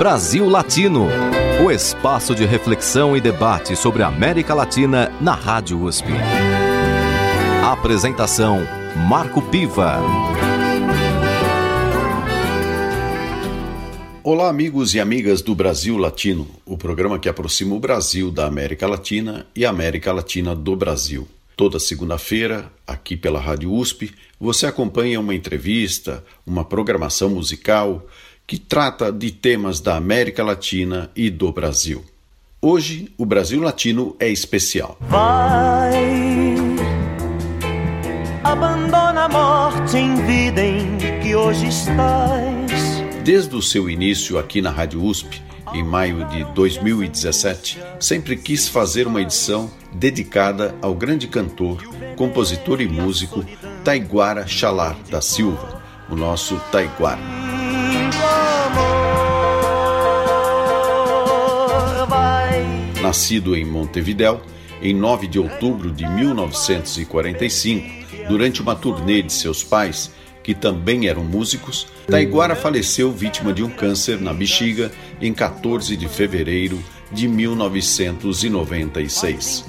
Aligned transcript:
Brasil 0.00 0.48
Latino, 0.48 1.08
o 1.62 1.70
espaço 1.70 2.34
de 2.34 2.46
reflexão 2.46 3.14
e 3.14 3.20
debate 3.20 3.76
sobre 3.76 4.02
a 4.02 4.06
América 4.06 4.54
Latina 4.54 5.12
na 5.20 5.34
Rádio 5.34 5.78
USP. 5.82 6.08
Apresentação 7.62 8.60
Marco 9.06 9.42
Piva. 9.42 9.98
Olá, 14.24 14.48
amigos 14.48 14.94
e 14.94 15.00
amigas 15.00 15.42
do 15.42 15.54
Brasil 15.54 15.98
Latino, 15.98 16.48
o 16.64 16.78
programa 16.78 17.18
que 17.18 17.28
aproxima 17.28 17.74
o 17.74 17.78
Brasil 17.78 18.30
da 18.30 18.46
América 18.46 18.86
Latina 18.86 19.46
e 19.54 19.66
a 19.66 19.68
América 19.68 20.14
Latina 20.14 20.56
do 20.56 20.74
Brasil. 20.74 21.28
Toda 21.54 21.78
segunda-feira, 21.78 22.72
aqui 22.86 23.18
pela 23.18 23.38
Rádio 23.38 23.70
USP, 23.70 24.14
você 24.40 24.64
acompanha 24.64 25.20
uma 25.20 25.34
entrevista, 25.34 26.24
uma 26.46 26.64
programação 26.64 27.28
musical 27.28 28.06
que 28.50 28.58
trata 28.58 29.12
de 29.12 29.30
temas 29.30 29.78
da 29.78 29.94
América 29.94 30.42
Latina 30.42 31.08
e 31.14 31.30
do 31.30 31.52
Brasil. 31.52 32.04
Hoje, 32.60 33.08
o 33.16 33.24
Brasil 33.24 33.60
Latino 33.60 34.16
é 34.18 34.28
especial. 34.28 34.98
Vai, 35.02 35.92
abandona 38.42 39.26
a 39.26 39.28
morte 39.28 39.96
em 39.96 40.16
vida 40.26 40.64
em 40.64 40.98
que 41.22 41.32
hoje 41.32 41.68
estás. 41.68 42.72
Desde 43.22 43.54
o 43.54 43.62
seu 43.62 43.88
início 43.88 44.36
aqui 44.36 44.60
na 44.60 44.72
Rádio 44.72 45.00
USP, 45.00 45.40
em 45.72 45.84
maio 45.84 46.24
de 46.30 46.42
2017, 46.52 47.78
sempre 48.00 48.36
quis 48.36 48.66
fazer 48.66 49.06
uma 49.06 49.22
edição 49.22 49.70
dedicada 49.92 50.74
ao 50.82 50.92
grande 50.92 51.28
cantor, 51.28 51.84
compositor 52.16 52.80
e 52.80 52.88
músico 52.88 53.44
Taiguara 53.84 54.44
Chalar 54.48 54.96
da 55.08 55.20
Silva, 55.20 55.80
o 56.10 56.16
nosso 56.16 56.56
Taiguara. 56.72 57.49
Nascido 63.02 63.56
em 63.56 63.64
Montevidéu, 63.64 64.42
em 64.82 64.94
9 64.94 65.26
de 65.26 65.38
outubro 65.38 65.90
de 65.90 66.06
1945, 66.06 68.28
durante 68.28 68.60
uma 68.60 68.76
turnê 68.76 69.22
de 69.22 69.32
seus 69.32 69.64
pais, 69.64 70.10
que 70.42 70.54
também 70.54 71.06
eram 71.06 71.24
músicos, 71.24 71.86
Taiguara 72.06 72.54
faleceu 72.54 73.10
vítima 73.12 73.50
de 73.52 73.62
um 73.62 73.68
câncer 73.70 74.20
na 74.20 74.34
bexiga 74.34 74.92
em 75.20 75.32
14 75.32 75.96
de 75.96 76.08
fevereiro 76.08 76.82
de 77.12 77.28
1996. 77.28 79.64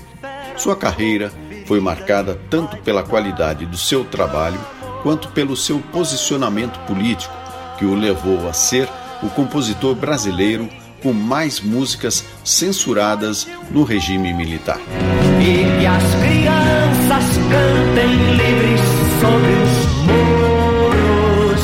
Sua 0.58 0.76
carreira 0.76 1.32
foi 1.66 1.80
marcada 1.80 2.40
tanto 2.50 2.78
pela 2.78 3.04
qualidade 3.04 3.66
do 3.66 3.78
seu 3.78 4.04
trabalho 4.04 4.60
quanto 5.04 5.30
pelo 5.30 5.56
seu 5.56 5.80
posicionamento 5.80 6.80
político, 6.86 7.34
que 7.78 7.86
o 7.86 7.96
levou 7.96 8.46
a 8.48 8.54
ser 8.54 8.90
o 9.24 9.30
compositor 9.30 9.96
brasileiro 9.96 10.68
com 11.02 11.14
mais 11.14 11.60
músicas 11.60 12.26
censuradas 12.44 13.48
no 13.72 13.84
regime 13.84 14.34
militar. 14.34 14.80
E 15.40 15.80
que 15.80 15.86
as 15.86 16.04
crianças 16.16 17.38
cantem 17.50 18.16
livres 18.36 18.82
sobre 19.20 19.52
os 19.52 19.76
muros 20.06 21.62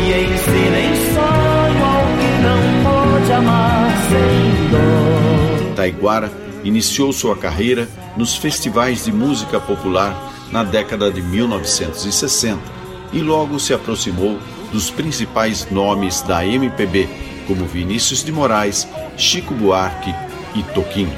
e 0.00 0.06
ensinem 0.24 0.94
sonho 1.14 1.84
ao 1.84 2.04
que 2.16 2.30
não 2.42 2.62
pode 2.84 3.32
amar 3.32 3.90
sem 4.08 4.70
dor. 4.70 5.74
Taiguara 5.74 6.30
iniciou 6.64 7.12
sua 7.12 7.36
carreira 7.36 7.88
nos 8.16 8.36
festivais 8.36 9.04
de 9.04 9.12
música 9.12 9.60
popular 9.60 10.32
na 10.50 10.62
década 10.64 11.10
de 11.10 11.22
1960 11.22 12.60
e 13.12 13.20
logo 13.20 13.58
se 13.58 13.72
aproximou 13.72 14.38
dos 14.72 14.90
principais 14.90 15.70
nomes 15.70 16.22
da 16.22 16.44
MPB, 16.44 17.08
como 17.46 17.66
Vinícius 17.66 18.24
de 18.24 18.32
Moraes, 18.32 18.86
Chico 19.16 19.54
Buarque 19.54 20.14
e 20.54 20.62
Toquinho. 20.74 21.16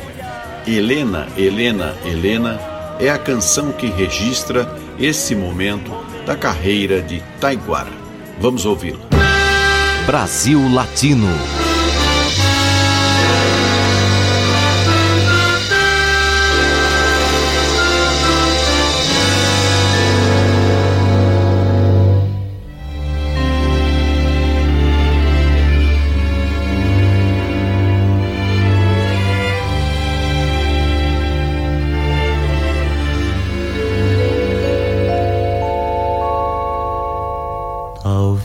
Helena, 0.67 1.27
Helena, 1.37 1.97
Helena 2.05 2.61
é 3.01 3.09
a 3.09 3.19
canção 3.19 3.73
que 3.73 3.87
registra 3.87 4.77
esse 4.99 5.35
momento 5.35 5.91
da 6.27 6.37
carreira 6.37 7.01
de 7.01 7.23
Taiguara. 7.41 7.93
Vamos 8.41 8.67
ouvi-la. 8.67 9.01
Brasil 10.07 10.73
Latino. 10.73 11.29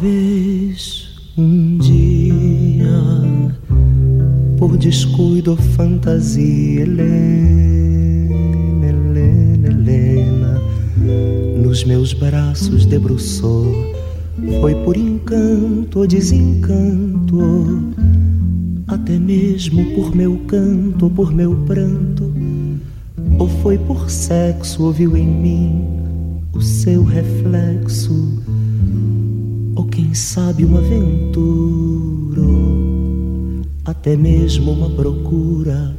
Talvez 0.03 1.07
um 1.37 1.77
dia, 1.77 2.85
por 4.57 4.77
descuido 4.77 5.51
ou 5.51 5.57
fantasia, 5.57 6.81
Helena, 6.81 8.35
Helena, 8.85 9.67
Helena, 9.69 10.61
nos 11.63 11.85
meus 11.85 12.11
braços 12.11 12.85
debruçou. 12.85 13.73
Foi 14.59 14.75
por 14.83 14.97
encanto 14.97 15.99
ou 15.99 16.05
desencanto, 16.05 17.93
até 18.87 19.17
mesmo 19.17 19.85
por 19.95 20.13
meu 20.13 20.37
canto, 20.47 21.09
por 21.11 21.33
meu 21.33 21.55
pranto, 21.65 22.29
ou 23.39 23.47
foi 23.47 23.77
por 23.77 24.09
sexo, 24.09 24.83
ouviu 24.83 25.15
em 25.15 25.25
mim 25.25 25.81
o 26.51 26.59
seu 26.59 27.05
reflexo 27.05 28.43
ou 28.49 28.62
sabe 30.13 30.63
uma 30.63 30.79
aventura, 30.79 32.41
até 33.85 34.15
mesmo 34.15 34.71
uma 34.71 34.89
procura 34.89 35.95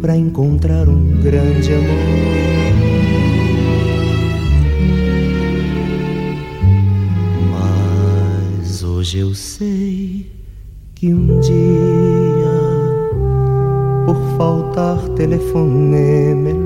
para 0.00 0.16
encontrar 0.16 0.88
um 0.88 1.20
grande 1.20 1.74
amor. 1.74 2.30
Mas 7.50 8.82
hoje 8.82 9.18
eu 9.18 9.34
sei 9.34 10.30
que 10.94 11.12
um 11.12 11.40
dia, 11.40 11.54
por 14.06 14.16
faltar 14.36 14.98
telefonema, 15.16 16.59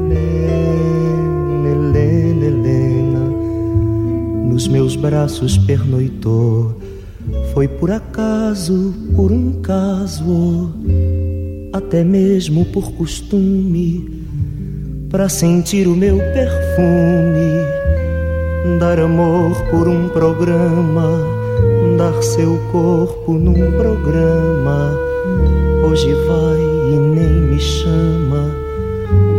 nos 4.54 4.68
meus 4.68 4.94
braços 4.94 5.58
pernoitou. 5.58 6.80
Foi 7.52 7.66
por 7.66 7.90
acaso, 7.90 8.94
por 9.16 9.32
um 9.32 9.60
caso, 9.60 10.70
até 11.72 12.04
mesmo 12.04 12.64
por 12.66 12.92
costume, 12.92 14.24
para 15.10 15.28
sentir 15.28 15.88
o 15.88 15.96
meu 15.96 16.18
perfume, 16.18 17.50
dar 18.78 19.00
amor 19.00 19.60
por 19.72 19.88
um 19.88 20.08
programa, 20.10 21.18
dar 21.98 22.22
seu 22.22 22.56
corpo 22.70 23.32
num 23.32 23.72
programa. 23.72 24.96
Hoje 25.84 26.14
vai 26.28 26.60
e 26.92 26.96
nem 26.96 27.40
me 27.50 27.58
chama, 27.58 28.54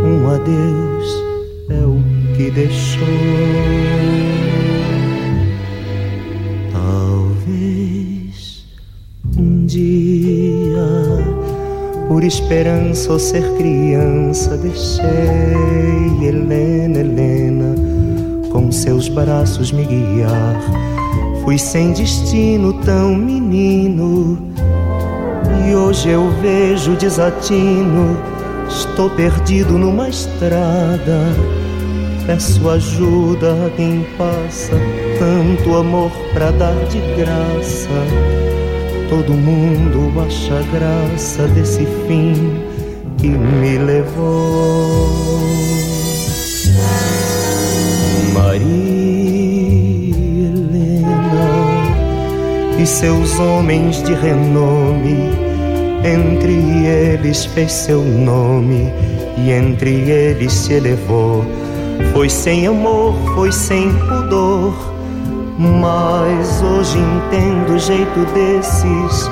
um 0.04 0.28
adeus 0.28 1.24
é 1.70 1.86
o 1.86 2.36
que 2.36 2.50
deixou. 2.50 4.35
Dia, 9.76 10.88
por 12.08 12.24
esperança 12.24 13.12
ou 13.12 13.18
ser 13.18 13.42
criança, 13.58 14.56
deixei 14.56 15.04
Helena, 16.22 17.00
Helena, 17.00 17.74
com 18.50 18.72
seus 18.72 19.08
braços 19.08 19.72
me 19.72 19.84
guiar. 19.84 20.56
Fui 21.44 21.58
sem 21.58 21.92
destino, 21.92 22.72
tão 22.84 23.14
menino, 23.14 24.38
e 25.68 25.74
hoje 25.74 26.08
eu 26.08 26.30
vejo 26.40 26.96
desatino. 26.96 28.16
Estou 28.68 29.10
perdido 29.10 29.78
numa 29.78 30.08
estrada. 30.08 31.20
Peço 32.26 32.68
ajuda 32.68 33.52
a 33.66 33.70
quem 33.76 34.04
passa 34.18 34.72
tanto 35.18 35.76
amor 35.76 36.10
pra 36.32 36.50
dar 36.50 36.74
de 36.86 36.98
graça. 37.14 38.65
Todo 39.08 39.32
mundo 39.32 40.20
acha 40.20 40.62
graça 40.72 41.46
desse 41.48 41.86
fim 42.06 42.60
que 43.18 43.28
me 43.28 43.78
levou. 43.78 45.08
Maria 48.32 50.16
Helena, 50.48 51.16
e 52.78 52.86
seus 52.86 53.38
homens 53.38 54.02
de 54.02 54.12
renome. 54.12 55.30
Entre 56.04 56.52
eles 56.86 57.46
fez 57.46 57.72
seu 57.72 58.02
nome 58.04 58.92
e 59.38 59.50
entre 59.50 60.10
eles 60.10 60.52
se 60.52 60.74
elevou. 60.74 61.44
Foi 62.12 62.28
sem 62.28 62.66
amor, 62.66 63.14
foi 63.34 63.50
sem 63.50 63.92
pudor. 63.92 64.95
Mas 65.58 66.62
hoje 66.62 66.98
entendo 66.98 67.74
o 67.74 67.78
jeito 67.78 68.26
desses 68.34 69.28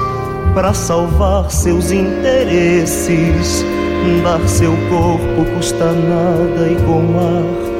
para 0.54 0.72
salvar 0.72 1.50
seus 1.50 1.90
interesses. 1.90 3.64
Dar 4.22 4.46
seu 4.48 4.72
corpo 4.90 5.44
custa 5.54 5.92
nada 5.92 6.68
e 6.68 6.76
com 6.84 7.18
ar 7.18 7.74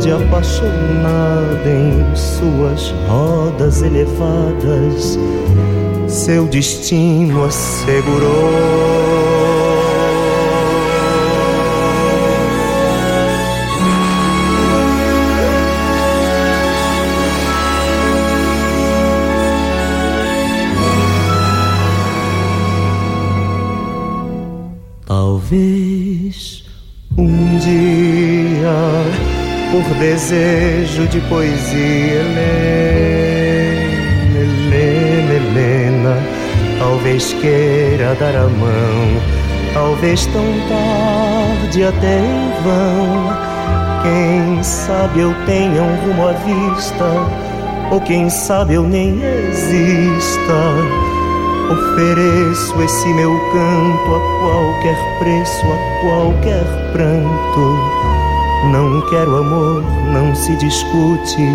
de 0.00 0.10
apaixonada 0.10 1.68
em 1.68 2.16
suas 2.16 2.90
rodas 3.06 3.82
elevadas, 3.82 5.18
seu 6.08 6.46
destino 6.46 7.44
assegurou. 7.44 9.09
Talvez 25.50 26.62
um 27.18 27.58
dia, 27.58 28.70
por 29.72 29.82
desejo 29.96 31.08
de 31.08 31.20
poesia, 31.22 32.22
Helena, 34.36 35.34
Helena, 35.34 36.16
talvez 36.78 37.32
queira 37.32 38.14
dar 38.14 38.36
a 38.36 38.46
mão, 38.46 39.20
talvez 39.74 40.24
tão 40.26 40.46
tarde 40.68 41.82
até 41.82 42.20
em 42.20 42.52
vão. 42.62 43.36
Quem 44.04 44.62
sabe 44.62 45.18
eu 45.18 45.34
tenha 45.46 45.82
um 45.82 45.96
rumo 45.96 46.28
à 46.28 46.32
vista, 46.32 47.10
ou 47.90 48.00
quem 48.00 48.30
sabe 48.30 48.74
eu 48.74 48.84
nem 48.84 49.20
exista 49.20 51.09
Ofereço 51.70 52.82
esse 52.82 53.08
meu 53.14 53.30
canto 53.52 54.14
a 54.14 54.20
qualquer 54.40 55.18
preço, 55.20 55.66
a 55.66 56.00
qualquer 56.02 56.64
pranto. 56.92 58.00
Não 58.72 59.00
quero 59.08 59.36
amor, 59.36 59.84
não 60.12 60.34
se 60.34 60.56
discute. 60.56 61.46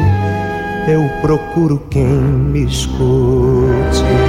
Eu 0.88 1.09
procuro 1.21 1.81
quem 1.89 2.06
me 2.06 2.63
escute. 2.63 4.25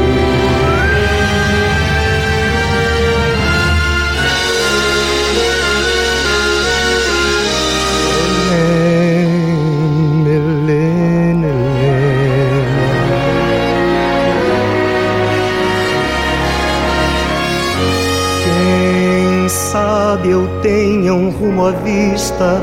Rumo 21.38 21.66
à 21.66 21.70
vista, 21.72 22.60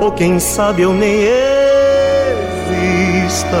ou 0.00 0.12
quem 0.12 0.38
sabe 0.38 0.82
eu 0.82 0.92
nem 0.92 1.22
exista. 3.24 3.56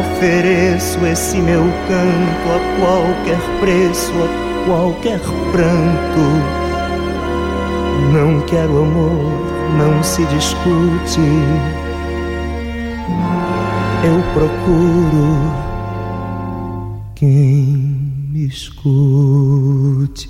Ofereço 0.00 1.04
esse 1.06 1.38
meu 1.38 1.62
canto 1.88 2.50
a 2.52 2.60
qualquer 2.80 3.40
preço, 3.60 4.12
a 4.12 4.28
qualquer 4.66 5.20
pranto. 5.52 6.20
Não 8.12 8.40
quero 8.42 8.82
amor, 8.82 9.32
não 9.78 10.02
se 10.02 10.24
discute. 10.26 11.20
Eu 14.04 14.22
procuro 14.34 15.52
quem 17.14 17.96
me 18.30 18.46
escute. 18.46 20.28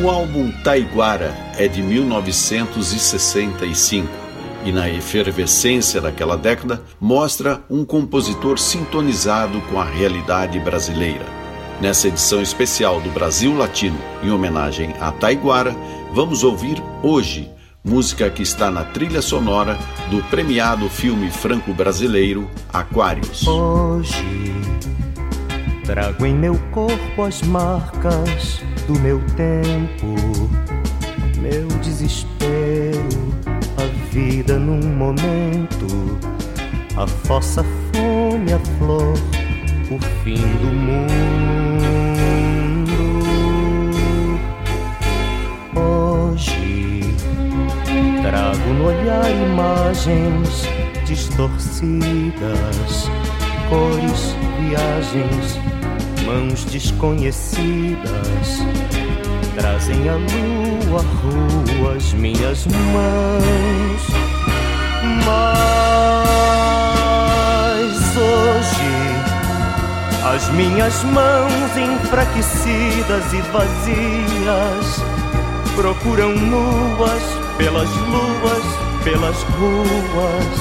O 0.00 0.08
álbum 0.08 0.52
Taiguara 0.62 1.36
é 1.58 1.66
de 1.66 1.82
1965 1.82 4.08
e, 4.64 4.70
na 4.70 4.88
efervescência 4.88 6.00
daquela 6.00 6.36
década, 6.36 6.80
mostra 7.00 7.60
um 7.68 7.84
compositor 7.84 8.60
sintonizado 8.60 9.60
com 9.62 9.80
a 9.80 9.84
realidade 9.84 10.60
brasileira. 10.60 11.26
Nessa 11.80 12.06
edição 12.06 12.40
especial 12.40 13.00
do 13.00 13.10
Brasil 13.10 13.52
Latino, 13.56 13.98
em 14.22 14.30
homenagem 14.30 14.94
a 15.00 15.10
Taiguara, 15.10 15.74
vamos 16.12 16.44
ouvir 16.44 16.80
Hoje, 17.02 17.50
música 17.82 18.30
que 18.30 18.44
está 18.44 18.70
na 18.70 18.84
trilha 18.84 19.20
sonora 19.20 19.76
do 20.10 20.22
premiado 20.24 20.88
filme 20.88 21.28
franco-brasileiro 21.28 22.48
Aquários. 22.72 23.48
Hoje 23.48 24.57
trago 25.88 26.24
em 26.26 26.34
meu 26.34 26.54
corpo 26.70 27.22
as 27.22 27.40
marcas 27.40 28.62
do 28.86 29.00
meu 29.00 29.18
tempo, 29.38 30.14
meu 31.40 31.66
desespero, 31.78 33.08
a 33.78 33.84
vida 34.12 34.58
num 34.58 34.86
momento, 34.86 36.18
a 36.94 37.06
fossa 37.06 37.64
fome, 37.90 38.52
a 38.52 38.58
flor, 38.76 39.14
o 39.90 39.98
fim 40.22 40.46
do 40.58 40.66
mundo. 40.66 41.08
Hoje 45.74 47.00
trago 48.20 48.74
no 48.74 48.88
olhar 48.88 49.30
imagens 49.30 50.68
distorcidas, 51.06 53.08
cores, 53.70 54.36
viagens 54.60 55.67
mãos 56.28 56.64
desconhecidas 56.66 58.08
trazem 59.56 60.08
a 60.10 60.14
lua 60.14 61.00
rua 61.00 61.96
as 61.96 62.12
minhas 62.12 62.66
mãos. 62.66 64.02
Mas 65.24 65.86
hoje 68.16 68.92
as 70.34 70.50
minhas 70.50 71.02
mãos 71.04 71.76
enfraquecidas 71.76 73.32
e 73.32 73.40
vazias 73.50 75.00
procuram 75.74 76.34
nuas 76.36 77.22
pelas 77.56 77.88
luas, 77.88 78.64
pelas 79.02 79.42
ruas, 79.44 80.58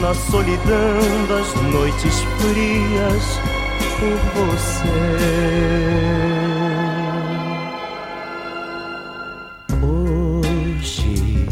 na 0.00 0.12
solidão 0.12 1.26
das 1.28 1.54
noites 1.72 2.20
frias 2.40 3.45
por 3.98 4.16
você. 4.34 4.88
Hoje, 9.82 11.46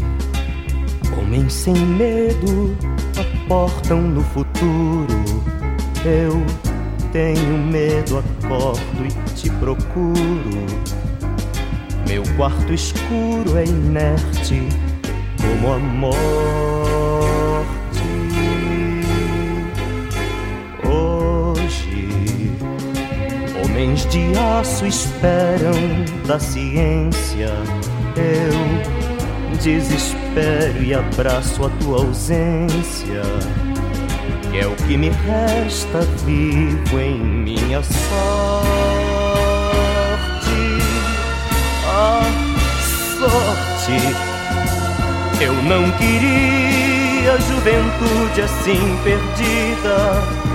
homens 1.17 1.53
sem 1.53 1.75
medo 1.75 2.75
aportam 3.17 4.01
no 4.01 4.21
futuro. 4.21 5.07
Eu 6.05 6.43
tenho 7.11 7.57
medo, 7.57 8.23
acordo 8.43 9.05
e 9.05 9.33
te 9.33 9.49
procuro. 9.51 10.65
Meu 12.07 12.23
quarto 12.37 12.73
escuro 12.73 13.57
é 13.57 13.65
inerte 13.65 14.61
como 15.41 15.73
a 15.73 15.79
morte. 15.79 16.94
Homens 23.85 24.07
de 24.07 24.35
aço 24.35 24.87
esperam 24.87 25.71
da 26.25 26.39
ciência. 26.39 27.51
Eu 28.17 29.57
desespero 29.61 30.81
e 30.81 30.91
abraço 30.91 31.63
a 31.63 31.69
tua 31.69 31.99
ausência. 31.99 33.21
Que 34.49 34.57
é 34.57 34.65
o 34.65 34.75
que 34.75 34.97
me 34.97 35.09
resta 35.09 36.01
vivo 36.25 36.99
em 36.99 37.19
minha 37.19 37.83
sorte. 37.83 38.65
A 41.87 42.21
sorte. 43.19 44.01
Eu 45.39 45.53
não 45.61 45.91
queria 45.91 47.39
juventude 47.39 48.41
assim 48.41 48.97
perdida 49.03 50.54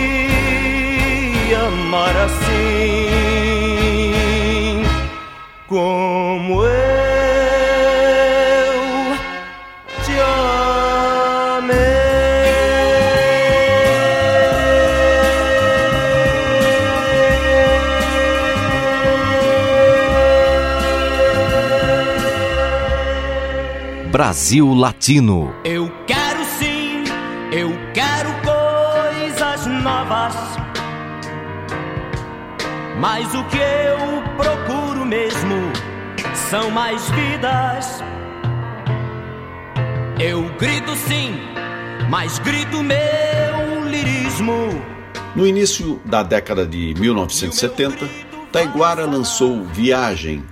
amar 1.53 2.15
assim 2.17 3.11
como 5.67 6.65
eu. 6.65 6.91
Brasil 24.11 24.73
Latino. 24.73 25.53
Eu 25.63 25.89
Mas 33.01 33.33
o 33.33 33.43
que 33.45 33.57
eu 33.57 34.21
procuro 34.37 35.03
mesmo 35.03 35.73
são 36.35 36.69
mais 36.69 37.09
vidas. 37.09 37.99
Eu 40.19 40.43
grito 40.59 40.95
sim, 40.95 41.33
mas 42.11 42.37
grito 42.37 42.83
meu 42.83 43.89
lirismo. 43.89 44.53
No 45.35 45.47
início 45.47 45.99
da 46.05 46.21
década 46.21 46.63
de 46.63 46.93
1970, 46.93 48.07
Taiguara 48.51 49.07
lançou 49.07 49.63
Viagem, 49.63 50.43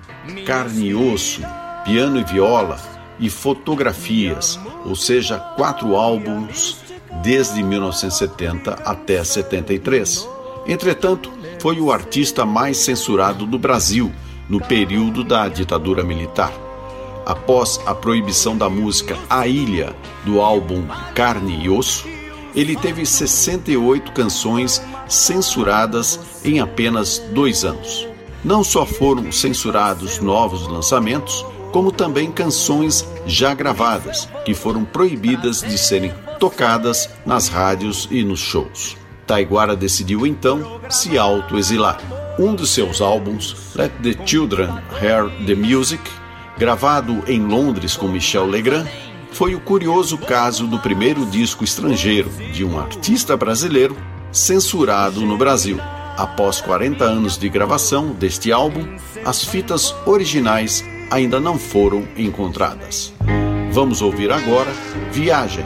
Carne 0.47 0.87
e 0.87 0.95
Osso, 0.95 1.43
Piano 1.85 2.19
e 2.19 2.23
Viola, 2.23 2.81
e 3.19 3.29
fotografias, 3.29 4.59
ou 4.83 4.95
seja, 4.95 5.37
quatro 5.55 5.95
álbuns 5.95 6.77
desde 7.21 7.61
1970 7.61 8.71
até 8.83 9.23
73. 9.23 10.27
Entretanto, 10.65 11.38
foi 11.59 11.79
o 11.79 11.91
artista 11.91 12.45
mais 12.45 12.77
censurado 12.77 13.45
do 13.45 13.59
Brasil 13.59 14.11
no 14.49 14.59
período 14.59 15.23
da 15.23 15.47
ditadura 15.47 16.03
militar. 16.03 16.51
Após 17.25 17.79
a 17.85 17.93
proibição 17.93 18.57
da 18.57 18.69
música 18.69 19.17
A 19.29 19.45
Ilha 19.45 19.95
do 20.25 20.41
álbum 20.41 20.83
Carne 21.13 21.63
e 21.63 21.69
Osso, 21.69 22.07
ele 22.55 22.75
teve 22.75 23.05
68 23.05 24.11
canções 24.11 24.81
censuradas 25.07 26.19
em 26.43 26.59
apenas 26.59 27.19
dois 27.31 27.63
anos. 27.63 28.07
Não 28.43 28.63
só 28.63 28.85
foram 28.85 29.31
censurados 29.31 30.19
novos 30.19 30.67
lançamentos, 30.67 31.45
como 31.71 31.91
também 31.91 32.31
canções 32.31 33.05
já 33.27 33.53
gravadas, 33.53 34.27
que 34.43 34.53
foram 34.55 34.83
proibidas 34.83 35.61
de 35.61 35.77
serem 35.77 36.11
tocadas 36.39 37.09
nas 37.25 37.47
rádios 37.47 38.07
e 38.09 38.23
nos 38.23 38.39
shows. 38.39 38.97
Taiguara 39.29 39.75
decidiu 39.75 40.25
então 40.25 40.81
se 40.89 41.15
autoexilar. 41.15 42.01
Um 42.39 42.55
dos 42.55 42.71
seus 42.71 42.99
álbuns, 42.99 43.55
Let 43.75 43.91
the 44.01 44.25
Children 44.25 44.69
Hear 44.99 45.29
the 45.45 45.53
Music, 45.53 46.01
gravado 46.57 47.21
em 47.27 47.39
Londres 47.39 47.95
com 47.95 48.07
Michel 48.07 48.47
Legrand, 48.47 48.87
foi 49.31 49.53
o 49.53 49.59
curioso 49.59 50.17
caso 50.17 50.65
do 50.65 50.79
primeiro 50.79 51.27
disco 51.27 51.63
estrangeiro 51.63 52.27
de 52.51 52.65
um 52.65 52.79
artista 52.79 53.37
brasileiro 53.37 53.95
censurado 54.31 55.21
no 55.21 55.37
Brasil. 55.37 55.79
Após 56.17 56.59
40 56.59 57.03
anos 57.03 57.37
de 57.37 57.47
gravação 57.49 58.07
deste 58.13 58.51
álbum, 58.51 58.97
as 59.23 59.45
fitas 59.45 59.93
originais 60.07 60.83
ainda 61.11 61.39
não 61.39 61.59
foram 61.59 62.03
encontradas. 62.17 63.13
Vamos 63.71 64.01
ouvir 64.01 64.31
agora 64.31 64.71
Viagem. 65.11 65.65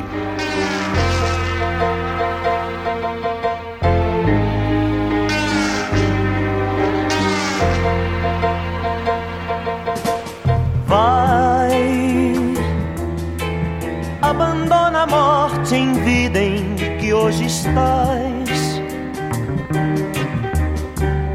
Hoje 17.24 17.46
estás. 17.46 18.82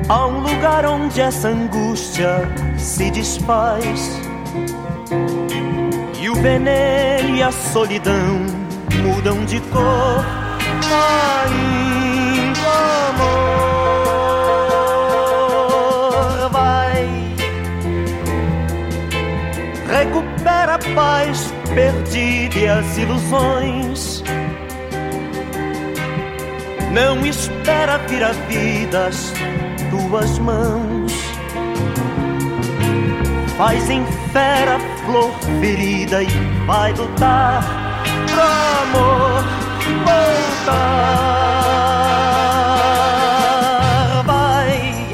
Há 0.09 0.27
um 0.27 0.41
lugar 0.41 0.85
onde 0.85 1.21
essa 1.21 1.49
angústia 1.49 2.43
se 2.77 3.09
desfaz 3.11 4.21
e 6.21 6.29
o 6.29 6.35
veneno 6.35 7.37
e 7.37 7.43
a 7.43 7.51
solidão 7.51 8.45
mudam 9.03 9.47
de 9.47 9.61
cor. 9.61 10.25
Ainda 11.57 12.61
amor 13.09 14.11
vai, 16.51 17.09
recupera 19.87 20.75
a 20.75 20.79
paz 20.95 21.51
perdida 21.75 22.59
e 22.59 22.69
as 22.69 22.99
ilusões. 22.99 24.23
Não 26.93 27.25
espera 27.27 27.99
vir 28.09 28.23
a 28.25 28.33
vida 28.33 29.07
as 29.07 29.33
tuas 29.91 30.39
mãos. 30.39 31.13
Faz 33.57 33.91
em 33.91 34.05
fera 34.33 34.79
flor 35.05 35.33
ferida 35.61 36.23
e 36.23 36.29
vai 36.67 36.93
lutar 36.93 37.65
pro 38.27 38.43
amor 38.43 39.43
voltar. 40.05 40.89
Vai, 44.25 45.07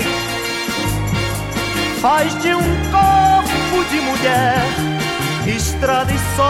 faz 2.01 2.43
de 2.43 2.55
um 2.55 2.63
corpo 2.91 3.85
de 3.91 4.01
mulher 4.01 4.65
estrada 5.47 6.13
e 6.13 6.19
sol, 6.37 6.45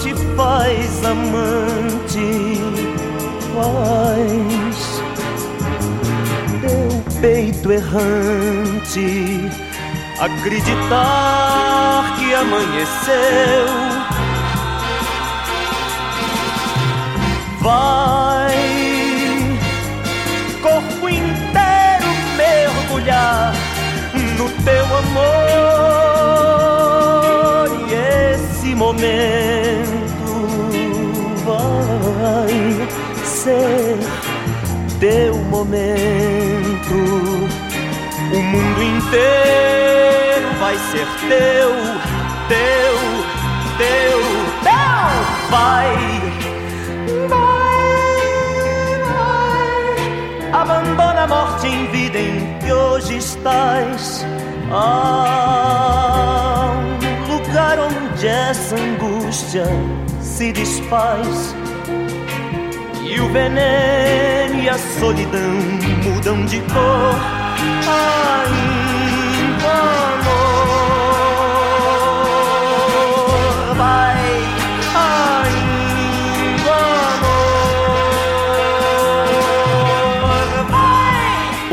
te 0.00 0.14
faz 0.36 1.04
amante, 1.04 1.71
peito 7.22 7.70
errante 7.70 9.48
acreditar 10.18 12.16
que 12.18 12.34
amanheceu. 12.34 13.66
Vai, 17.60 18.56
corpo 20.60 21.08
inteiro 21.08 22.10
mergulhar 22.36 23.54
no 24.36 24.50
teu 24.64 24.84
amor 24.84 25.38
e 27.88 27.94
esse 28.34 28.74
momento 28.74 30.28
vai 31.44 32.52
ser 33.24 33.96
teu 34.98 35.36
momento 35.36 36.71
inteiro 39.06 40.48
vai 40.58 40.76
ser 40.76 41.06
teu, 41.28 41.70
teu, 42.48 42.94
teu, 43.78 44.18
teu. 44.64 44.72
Vai, 45.50 45.96
vai, 47.28 48.16
vai. 49.08 50.52
Abandona 50.52 51.22
a 51.22 51.26
morte 51.26 51.66
em 51.66 51.86
vida 51.90 52.18
em 52.18 52.58
que 52.58 52.72
hoje 52.72 53.16
estás. 53.18 54.24
Ah, 54.70 56.70
um 57.02 57.26
lugar 57.34 57.78
onde 57.78 58.26
essa 58.26 58.76
angústia 58.76 59.66
se 60.20 60.52
desfaz. 60.52 61.54
E 63.04 63.20
o 63.20 63.28
veneno 63.30 64.62
e 64.62 64.68
a 64.70 64.78
solidão 64.98 65.52
mudam 66.04 66.46
de 66.46 66.60
cor 66.60 67.14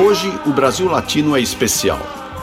Hoje 0.09 0.33
o 0.45 0.51
Brasil 0.51 0.87
Latino 0.87 1.37
é 1.37 1.39
especial. 1.39 1.99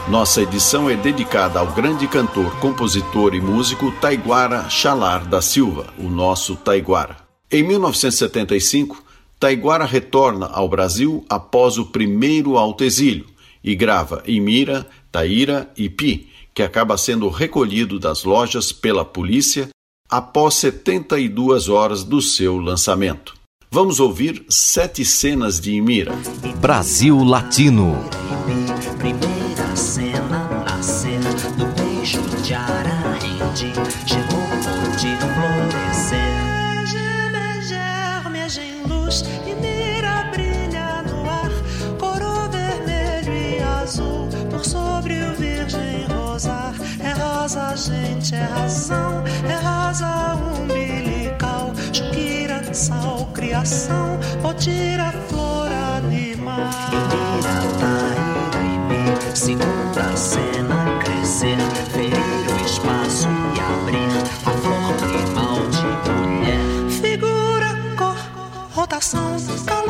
Nossa 0.09 0.41
edição 0.41 0.89
é 0.89 0.95
dedicada 0.95 1.59
ao 1.59 1.67
grande 1.67 2.07
cantor, 2.07 2.55
compositor 2.61 3.35
e 3.35 3.41
músico 3.41 3.91
Taiguara 4.01 4.71
Chalar 4.71 5.27
da 5.27 5.43
Silva, 5.43 5.87
o 5.99 6.05
nosso 6.05 6.55
Taiguara. 6.55 7.17
Em 7.51 7.65
1975, 7.65 9.03
Taiguara 9.41 9.85
retorna 9.85 10.47
ao 10.47 10.69
Brasil 10.69 11.25
após 11.29 11.77
o 11.77 11.87
primeiro 11.87 12.57
autoexílio 12.57 13.27
e 13.65 13.75
grava 13.75 14.23
Imira, 14.27 14.87
Taíra 15.17 15.73
e 15.75 15.89
Pi, 15.89 16.29
que 16.55 16.63
acaba 16.63 16.99
sendo 16.99 17.31
recolhido 17.31 17.99
das 17.99 18.25
lojas 18.25 18.71
pela 18.71 19.03
polícia 19.03 19.71
após 20.11 20.57
72 20.57 21.71
horas 21.71 22.05
do 22.05 22.21
seu 22.21 22.59
lançamento. 22.59 23.35
Vamos 23.71 23.99
ouvir 23.99 24.45
sete 24.47 25.07
cenas 25.07 25.59
de 25.59 25.73
Imira. 25.73 26.13
Brasil 26.61 27.25
Latino. 27.25 27.97
Primeira 28.99 29.75
cena, 29.75 30.56
Rosa, 47.57 47.75
gente, 47.91 48.35
é 48.35 48.43
razão, 48.43 49.25
é 49.49 49.55
rosa 49.55 50.35
umbilical, 50.61 51.73
chuquira, 51.91 52.63
sal, 52.75 53.27
criação, 53.33 54.19
potira, 54.43 55.11
flor 55.27 55.71
animal. 55.97 56.69
E 58.61 58.79
Mi, 58.89 59.35
segunda 59.35 60.15
cena, 60.15 60.99
crescer, 61.03 61.57
ferir 61.93 62.15
o 62.53 62.67
espaço 62.67 63.27
e 63.55 63.59
abrir 63.59 64.13
a 64.45 64.51
flor 64.51 64.93
primal 65.01 65.61
de 65.71 65.87
mulher. 66.11 66.61
Figura, 66.91 67.71
cor, 67.97 68.19
rotação, 68.75 69.35
calor, 69.65 69.86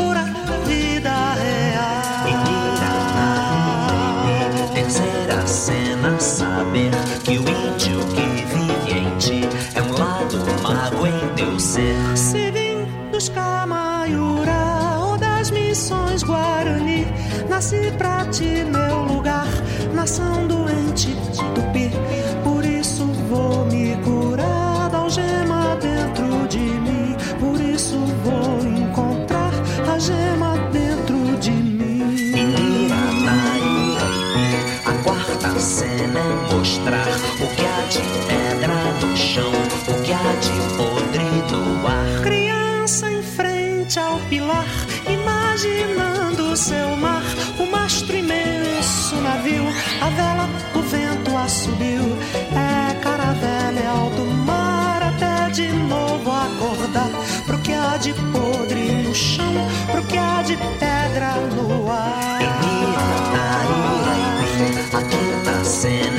loucura, 0.00 0.24
vida 0.66 1.34
real. 1.34 2.00
Terceira 4.74 5.46
cena, 5.46 6.18
saber 6.18 6.90
que 7.22 7.38
o 7.38 7.42
índio 7.42 8.00
que 8.14 8.44
vive 8.46 8.98
em 8.98 9.18
ti 9.18 9.48
é 9.74 9.82
um 9.82 9.92
lado 9.92 10.38
mago 10.62 11.06
em 11.06 11.34
teu 11.36 11.60
ser. 11.60 12.16
Se 12.16 12.50
vim 12.50 12.86
dos 13.12 13.28
Camaiura 13.28 14.98
ou 15.00 15.18
das 15.18 15.50
missões 15.50 16.22
Guarani, 16.22 17.06
nasci 17.48 17.92
pra 17.98 18.24
ti, 18.26 18.64
meu 18.64 19.04
lugar, 19.04 19.46
nação 19.94 20.46
doente, 20.46 20.59
mostrar 36.90 37.06
o 37.40 37.46
que 37.54 37.64
há 37.64 37.86
de 37.88 38.00
pedra 38.26 38.74
no 39.00 39.16
chão, 39.16 39.52
o 39.86 40.02
que 40.02 40.12
há 40.12 40.34
de 40.40 40.76
podre 40.76 41.24
no 41.52 41.86
ar. 41.86 42.22
Criança 42.22 43.10
em 43.10 43.22
frente 43.22 43.98
ao 43.98 44.18
pilar, 44.28 44.66
imaginando 45.08 46.56
seu 46.56 46.96
mar, 46.96 47.22
o 47.58 47.66
mastro 47.70 48.16
imenso 48.16 49.14
navio, 49.16 49.64
a 50.00 50.10
vela, 50.10 50.48
o 50.74 50.82
vento 50.82 51.36
assobiu. 51.36 52.16
É 52.52 52.94
caravela, 52.94 53.80
é 53.80 53.86
alto 53.86 54.24
mar, 54.24 55.02
até 55.02 55.50
de 55.50 55.68
novo 55.68 56.30
acordar. 56.30 57.10
Pro 57.46 57.58
que 57.58 57.72
há 57.72 57.96
de 57.98 58.12
podre 58.14 59.02
no 59.02 59.14
chão, 59.14 59.54
pro 59.90 60.02
que 60.04 60.18
há 60.18 60.42
de 60.42 60.56
pedra 60.56 61.34
no 61.54 61.90
ar. 61.90 62.30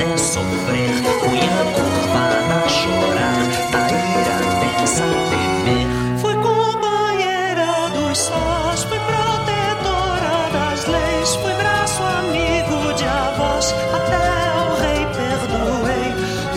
É 0.02 0.16
sofrer, 0.16 1.02
cunha 1.20 1.58
curvada 1.74 2.64
a 2.64 2.68
chorar, 2.68 3.46
Taíra 3.70 4.38
pensa 4.60 5.04
temer. 5.30 5.86
Fui 6.20 6.34
companheira 6.34 7.88
dos 7.94 8.18
sós, 8.18 8.82
fui 8.82 8.98
protetora 8.98 10.50
das 10.52 10.86
leis, 10.86 11.34
fui 11.36 11.54
braço 11.54 12.02
amigo 12.02 12.94
de 12.94 13.04
avós, 13.04 13.74
até 13.94 14.24
ao 14.56 14.74
rei 14.82 15.06
perdoei. 15.18 16.08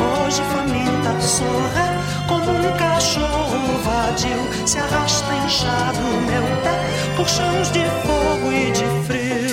Hoje 0.02 0.42
faminta 0.52 1.22
sou 1.22 1.62
ré, 1.76 2.00
como 2.28 2.52
um 2.52 2.78
cachorro 2.78 3.78
vadio, 3.84 4.68
se 4.68 4.80
arrasta 4.80 5.34
inchado 5.46 6.02
meu 6.26 6.44
pé 6.64 7.16
por 7.16 7.28
chãos 7.30 7.72
de 7.72 7.84
fogo 8.06 8.52
e 8.52 8.72
de 8.72 9.08
frio. 9.08 9.45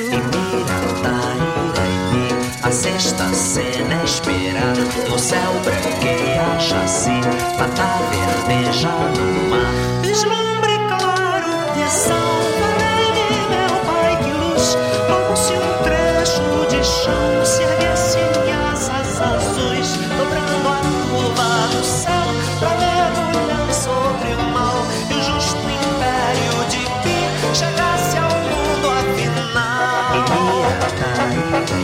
Sexta 2.72 3.28
cena 3.34 4.02
esperar, 4.02 4.74
no 5.08 5.18
céu 5.18 5.52
branqueia 5.62 6.58
chassi, 6.58 7.20
tata 7.58 8.00
verdeja 8.10 8.88
no 8.88 9.50
mar. 9.50 10.00
Vislumbre 10.00 10.78
claro, 10.98 11.50
visão, 11.74 12.16
além 12.64 13.12
meu 13.50 13.74
pai 13.84 14.16
que 14.24 14.32
luz, 14.32 14.76
como 15.06 15.36
se 15.36 15.52
um 15.52 15.82
trecho 15.82 16.66
de 16.70 16.82
chão 16.82 17.41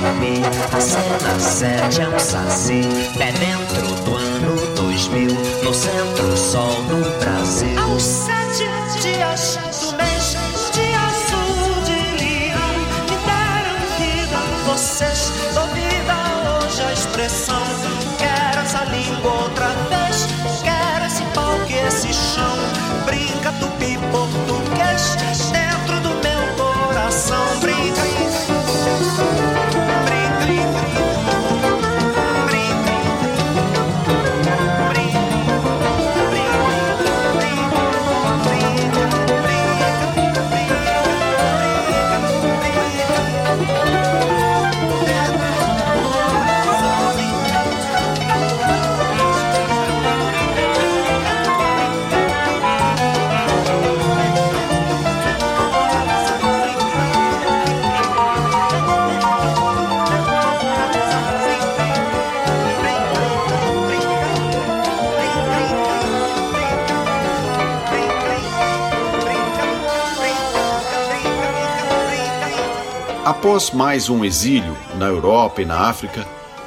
a 0.05 0.81
cena 0.81 1.41
sete 1.41 2.01
é 2.03 2.09
um 2.09 2.19
saci, 2.19 2.83
pé 3.17 3.33
dentro 3.33 4.05
do 4.05 4.17
ano 4.17 4.75
2000, 4.77 5.29
no 5.65 5.75
centro 5.75 6.37
sol 6.37 6.83
no 6.85 7.03
Brasil. 7.19 7.79
Aos 7.81 8.03
sete 8.03 8.65
dias 9.01 9.59
do 9.81 9.97
mês 9.97 10.37
de 10.73 10.95
azul 10.95 11.83
de 11.85 11.99
leão 12.23 12.75
que 13.07 13.17
deram 13.27 13.79
vida 13.99 14.39
vocês. 14.67 15.33
Dou 15.55 15.67
vida 15.69 16.65
hoje 16.65 16.83
a 16.83 16.93
expressão. 16.93 17.58
Após 73.59 73.73
mais 73.73 74.09
um 74.09 74.25
exílio 74.25 74.79
na 75.01 75.07
Europa 75.07 75.61
e 75.61 75.65
na 75.65 75.89
África, 75.89 76.25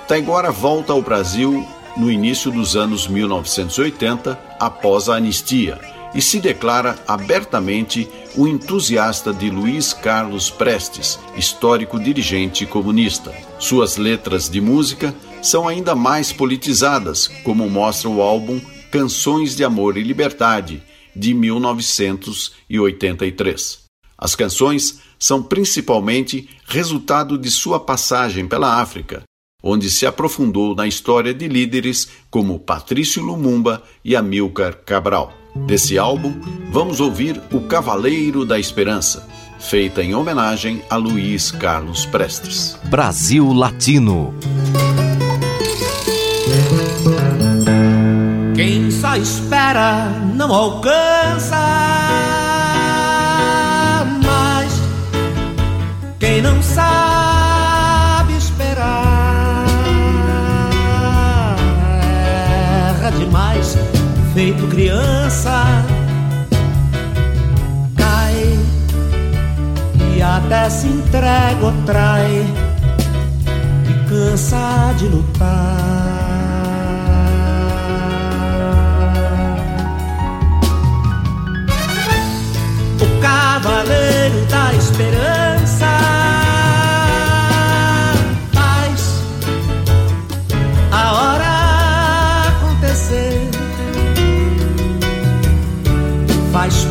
Taiguara 0.10 0.52
volta 0.52 0.92
ao 0.92 1.02
Brasil 1.02 1.66
no 1.96 2.12
início 2.12 2.52
dos 2.52 2.76
anos 2.76 3.08
1980, 3.08 4.38
após 4.60 5.08
a 5.08 5.16
anistia, 5.16 5.80
e 6.14 6.22
se 6.22 6.42
declara 6.42 7.00
abertamente 7.08 8.10
o 8.36 8.46
entusiasta 8.46 9.32
de 9.32 9.50
Luiz 9.50 9.94
Carlos 9.94 10.50
Prestes, 10.50 11.18
histórico 11.38 11.98
dirigente 11.98 12.66
comunista. 12.66 13.34
Suas 13.58 13.96
letras 13.96 14.50
de 14.50 14.60
música 14.60 15.16
são 15.42 15.70
ainda 15.70 15.96
mais 15.96 16.34
politizadas, 16.34 17.30
como 17.46 17.70
mostra 17.70 18.10
o 18.10 18.22
álbum 18.22 18.60
Canções 18.92 19.56
de 19.56 19.64
Amor 19.64 19.96
e 19.96 20.04
Liberdade, 20.04 20.84
de 21.16 21.34
1983. 21.34 23.91
As 24.22 24.36
canções 24.36 25.00
são 25.18 25.42
principalmente 25.42 26.48
resultado 26.68 27.40
de 27.40 27.50
sua 27.50 27.80
passagem 27.80 28.48
pela 28.48 28.80
África, 28.80 29.24
onde 29.64 29.90
se 29.90 30.06
aprofundou 30.06 30.76
na 30.76 30.88
história 30.88 31.34
de 31.34 31.48
líderes 31.48 32.08
como 32.30 32.60
Patrício 32.60 33.24
Lumumba 33.24 33.82
e 34.06 34.16
Amilcar 34.16 34.78
Cabral. 34.86 35.34
Desse 35.66 35.98
álbum, 35.98 36.40
vamos 36.72 37.00
ouvir 37.00 37.42
O 37.52 37.62
Cavaleiro 37.62 38.46
da 38.46 38.60
Esperança, 38.60 39.28
feita 39.60 40.04
em 40.04 40.14
homenagem 40.14 40.84
a 40.88 40.96
Luiz 40.98 41.50
Carlos 41.50 42.06
Prestes. 42.06 42.78
Brasil 42.86 43.52
Latino. 43.52 44.36
Quem 48.56 48.92
só 48.92 49.16
espera 49.16 50.10
não 50.36 50.54
alcança, 50.54 51.91
não 56.42 56.62
sabe 56.62 58.36
esperar 58.36 59.66
erra 62.90 63.12
demais, 63.12 63.78
feito 64.34 64.68
criança. 64.68 65.64
até 70.38 70.70
se 70.70 70.88
entrega 70.88 71.66
ou 71.66 71.72
trai 71.86 72.46
e 73.90 74.10
cansa 74.10 74.94
de 74.98 75.08
lutar. 75.08 75.48
O 83.00 83.22
cavaleiro 83.22 84.46
da 84.50 84.74
esperança 84.74 85.41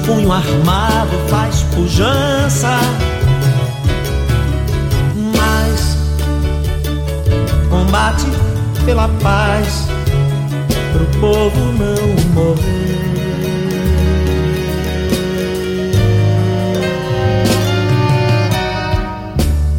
punho 0.07 0.33
armado, 0.33 1.17
faz 1.29 1.63
pujança 1.75 2.79
combate 7.91 8.27
pela 8.85 9.09
paz, 9.23 9.87
pro 10.93 11.21
povo 11.21 11.61
não 11.73 12.35
morrer. 12.35 12.91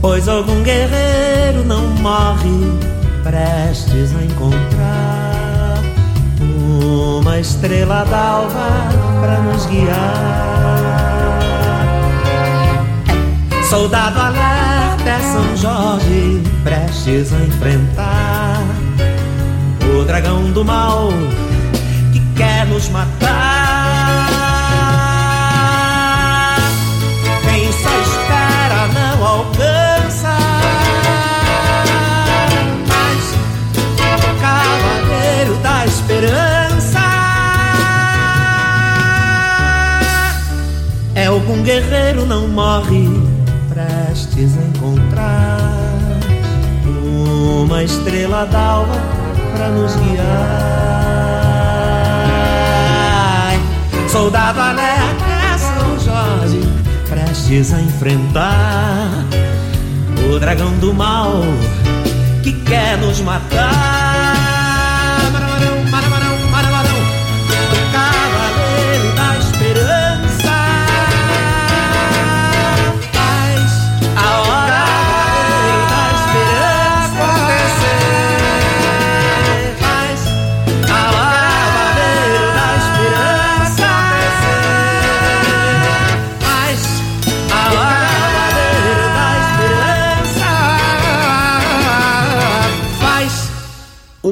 Pois 0.02 0.28
algum 0.28 0.64
guerreiro 0.64 1.64
não 1.66 1.88
morre, 2.02 2.80
prestes 3.24 4.16
a 4.16 4.24
encontrar 4.24 5.82
uma 6.42 7.40
estrela 7.40 8.04
d'alva 8.06 8.91
para 9.22 9.40
nos 9.40 9.66
guiar. 9.68 10.00
Soldado 13.70 14.20
alerta 14.20 15.10
é 15.10 15.20
São 15.32 15.56
Jorge 15.56 16.42
prestes 16.64 17.32
a 17.32 17.40
enfrentar 17.40 18.64
o 19.96 20.04
dragão 20.04 20.52
do 20.52 20.66
mal 20.66 21.10
que 22.12 22.20
quer 22.36 22.66
nos 22.66 22.90
matar. 22.90 23.41
Algum 41.62 41.64
guerreiro 41.64 42.26
não 42.26 42.48
morre 42.48 43.08
prestes 43.70 44.58
a 44.58 44.64
encontrar 44.64 45.60
uma 47.64 47.84
estrela 47.84 48.46
d'alva 48.46 49.00
para 49.56 49.70
nos 49.70 49.96
guiar. 49.96 50.26
Soldado 54.10 54.60
alerta 54.60 55.58
São 55.58 56.00
Jorge, 56.00 56.62
prestes 57.10 57.74
a 57.74 57.82
enfrentar 57.82 59.10
o 60.30 60.40
dragão 60.40 60.72
do 60.80 60.94
mal 60.94 61.44
que 62.44 62.54
quer 62.64 62.98
nos 62.98 63.22
matar. 63.22 64.11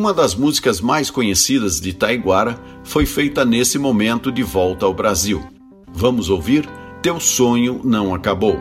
Uma 0.09 0.15
das 0.15 0.33
músicas 0.33 0.81
mais 0.81 1.11
conhecidas 1.11 1.79
de 1.79 1.93
Taiguara 1.93 2.59
foi 2.83 3.05
feita 3.05 3.45
nesse 3.45 3.77
momento 3.77 4.31
de 4.31 4.41
volta 4.41 4.83
ao 4.87 4.91
Brasil. 4.91 5.47
Vamos 5.93 6.31
ouvir 6.31 6.67
Teu 6.99 7.19
Sonho 7.19 7.79
Não 7.83 8.15
Acabou. 8.15 8.57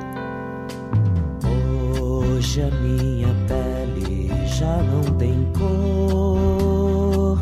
Hoje 2.02 2.61
a 2.61 2.70
minha 2.70 3.34
pele 3.48 4.30
já 4.46 4.76
não 4.82 5.00
tem 5.16 5.50
cor. 5.58 7.38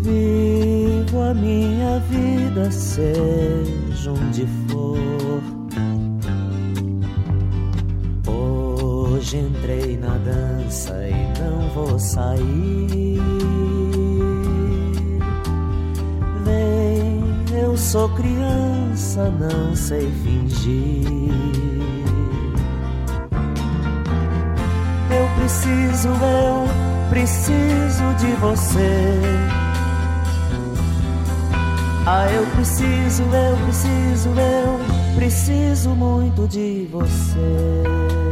Vivo 0.00 1.22
a 1.22 1.34
minha 1.34 2.00
vida, 2.00 2.68
seja 2.72 4.10
onde 4.10 4.44
for. 4.66 5.65
Hoje 9.26 9.38
entrei 9.38 9.96
na 9.96 10.16
dança 10.18 10.94
e 11.08 11.40
não 11.40 11.68
vou 11.70 11.98
sair. 11.98 13.18
Vem, 16.44 17.60
eu 17.60 17.76
sou 17.76 18.08
criança, 18.10 19.28
não 19.30 19.74
sei 19.74 20.08
fingir. 20.22 21.32
Eu 25.10 25.28
preciso, 25.40 26.08
eu 26.08 27.10
preciso 27.10 28.14
de 28.20 28.32
você. 28.36 29.20
Ah, 32.06 32.30
eu 32.30 32.46
preciso, 32.54 33.24
eu 33.24 33.56
preciso, 33.64 34.28
eu 34.28 35.16
preciso 35.16 35.90
muito 35.96 36.46
de 36.46 36.88
você. 36.92 38.25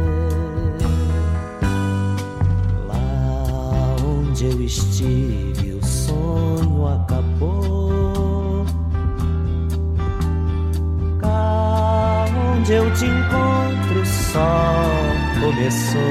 Eu 4.45 4.61
estive, 4.61 5.73
o 5.73 5.85
sonho 5.85 6.87
acabou. 6.87 8.65
Cá 11.19 12.25
onde 12.53 12.73
eu 12.73 12.93
te 12.93 13.05
encontro, 13.05 14.05
só 14.05 14.93
começou. 15.39 16.01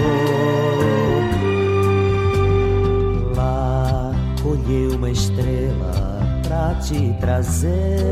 Lá 3.36 4.12
colhei 4.42 4.88
uma 4.88 5.10
estrela 5.10 6.20
pra 6.42 6.74
te 6.80 7.14
trazer. 7.20 8.04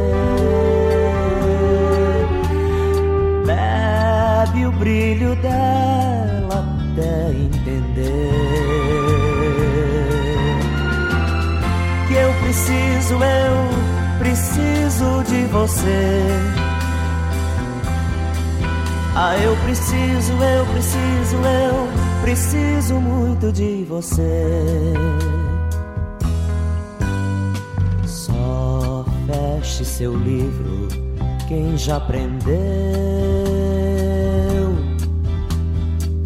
Bebe 3.44 4.66
o 4.66 4.72
brilho 4.72 5.34
dela 5.36 6.64
até 6.92 7.30
entender 7.32 9.01
preciso, 12.52 13.14
eu 13.14 14.18
preciso 14.18 15.24
de 15.24 15.44
você. 15.46 16.26
Ah, 19.16 19.34
eu 19.38 19.56
preciso, 19.64 20.32
eu 20.32 20.66
preciso, 20.66 21.36
eu 21.36 21.88
preciso 22.20 22.94
muito 22.96 23.50
de 23.52 23.84
você. 23.88 24.92
Só 28.04 29.06
feche 29.26 29.84
seu 29.86 30.14
livro, 30.14 30.88
quem 31.48 31.78
já 31.78 31.96
aprendeu. 31.96 32.52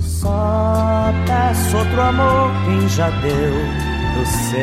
Só 0.00 1.12
peço 1.24 1.76
outro 1.76 2.00
amor, 2.00 2.50
quem 2.64 2.88
já 2.88 3.10
deu 3.10 3.95
do 4.16 4.26
seu. 4.26 4.60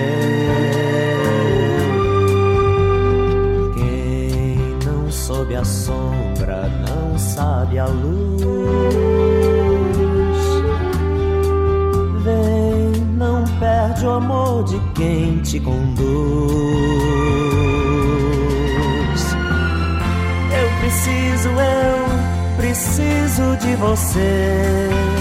Quem 3.75 4.57
não 4.85 5.11
soube 5.11 5.55
a 5.55 5.63
sombra, 5.63 6.69
não 6.87 7.17
sabe 7.17 7.79
a 7.79 7.85
luz. 7.85 8.43
Vem, 12.23 13.05
não 13.17 13.43
perde 13.59 14.05
o 14.05 14.11
amor 14.11 14.63
de 14.63 14.79
quem 14.95 15.41
te 15.41 15.59
conduz. 15.59 17.03
preciso, 20.83 21.49
eu 21.49 22.57
preciso 22.57 23.57
de 23.57 23.75
você. 23.75 25.12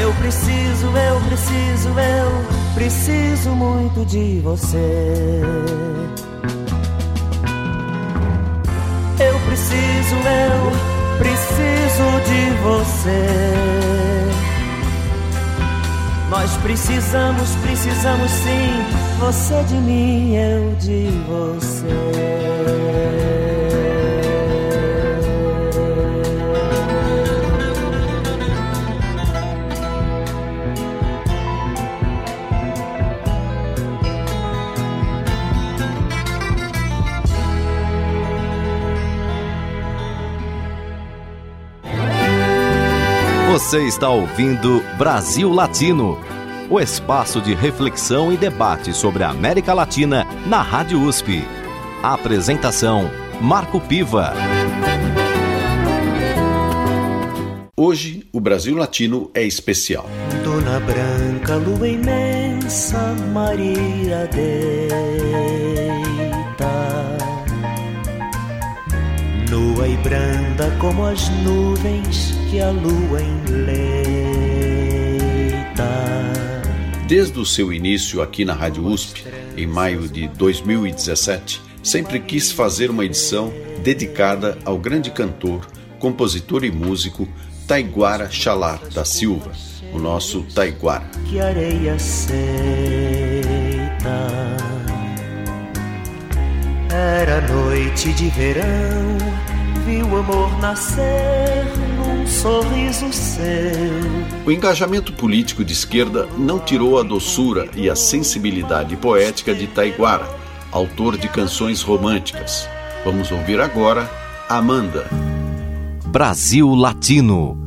Eu 0.00 0.12
preciso, 0.14 0.86
eu 0.86 1.20
preciso, 1.28 1.88
eu 1.88 2.74
preciso 2.74 3.50
muito 3.50 4.04
de 4.04 4.40
você. 4.40 5.40
Eu 9.18 9.38
preciso, 9.46 10.16
eu 10.16 10.72
preciso 11.18 12.20
de 12.26 12.50
você. 12.62 13.84
Nós 16.30 16.50
precisamos, 16.56 17.54
precisamos 17.62 18.30
sim, 18.30 18.84
você 19.20 19.62
de 19.64 19.74
mim, 19.74 20.34
eu 20.34 20.74
de 20.74 21.08
você. 21.28 23.13
Você 43.64 43.86
está 43.86 44.10
ouvindo 44.10 44.84
Brasil 44.98 45.50
Latino, 45.50 46.20
o 46.68 46.78
espaço 46.78 47.40
de 47.40 47.54
reflexão 47.54 48.30
e 48.30 48.36
debate 48.36 48.92
sobre 48.92 49.24
a 49.24 49.30
América 49.30 49.72
Latina 49.72 50.26
na 50.46 50.60
Rádio 50.60 51.00
USP. 51.00 51.42
A 52.02 52.12
apresentação: 52.12 53.10
Marco 53.40 53.80
Piva. 53.80 54.34
Hoje, 57.74 58.28
o 58.34 58.38
Brasil 58.38 58.76
Latino 58.76 59.30
é 59.32 59.42
especial. 59.42 60.06
Dona 60.44 60.78
Branca, 60.80 61.56
lua 61.56 61.88
imensa, 61.88 63.14
Maria 63.32 64.28
deita. 64.30 64.94
Nua 69.54 69.86
e 69.86 69.96
branda 69.98 70.68
como 70.80 71.06
as 71.06 71.28
nuvens 71.44 72.34
que 72.50 72.60
a 72.60 72.70
lua 72.70 73.22
enleita. 73.22 73.84
Desde 77.06 77.38
o 77.38 77.46
seu 77.46 77.72
início 77.72 78.20
aqui 78.20 78.44
na 78.44 78.52
Rádio 78.52 78.84
USP, 78.84 79.24
em 79.56 79.64
maio 79.64 80.08
de 80.08 80.26
2017, 80.26 81.62
sempre 81.84 82.18
quis 82.18 82.50
fazer 82.50 82.90
uma 82.90 83.04
edição 83.04 83.54
dedicada 83.84 84.58
ao 84.64 84.76
grande 84.76 85.12
cantor, 85.12 85.64
compositor 86.00 86.64
e 86.64 86.72
músico 86.72 87.28
Taiguara 87.68 88.28
Chalar 88.28 88.80
da 88.88 89.04
Silva, 89.04 89.52
o 89.92 90.00
nosso 90.00 90.42
Taiguara. 90.52 91.08
Que 91.30 91.38
areia 91.38 91.96
seita. 92.00 92.34
Era 96.96 97.40
noite 97.40 98.12
de 98.12 98.28
verão, 98.28 99.18
vi 99.84 100.00
o 100.00 100.16
amor 100.16 100.56
nascer 100.60 101.66
sorriso 102.24 103.12
seu. 103.12 103.44
O 104.46 104.52
engajamento 104.52 105.12
político 105.12 105.64
de 105.64 105.72
esquerda 105.72 106.28
não 106.38 106.60
tirou 106.60 107.00
a 107.00 107.02
doçura 107.02 107.68
e 107.74 107.90
a 107.90 107.96
sensibilidade 107.96 108.94
poética 108.94 109.52
de 109.52 109.66
Taiguara, 109.66 110.28
autor 110.70 111.18
de 111.18 111.28
canções 111.28 111.82
românticas. 111.82 112.68
Vamos 113.04 113.32
ouvir 113.32 113.60
agora 113.60 114.08
Amanda. 114.48 115.08
Brasil 116.06 116.72
Latino. 116.76 117.63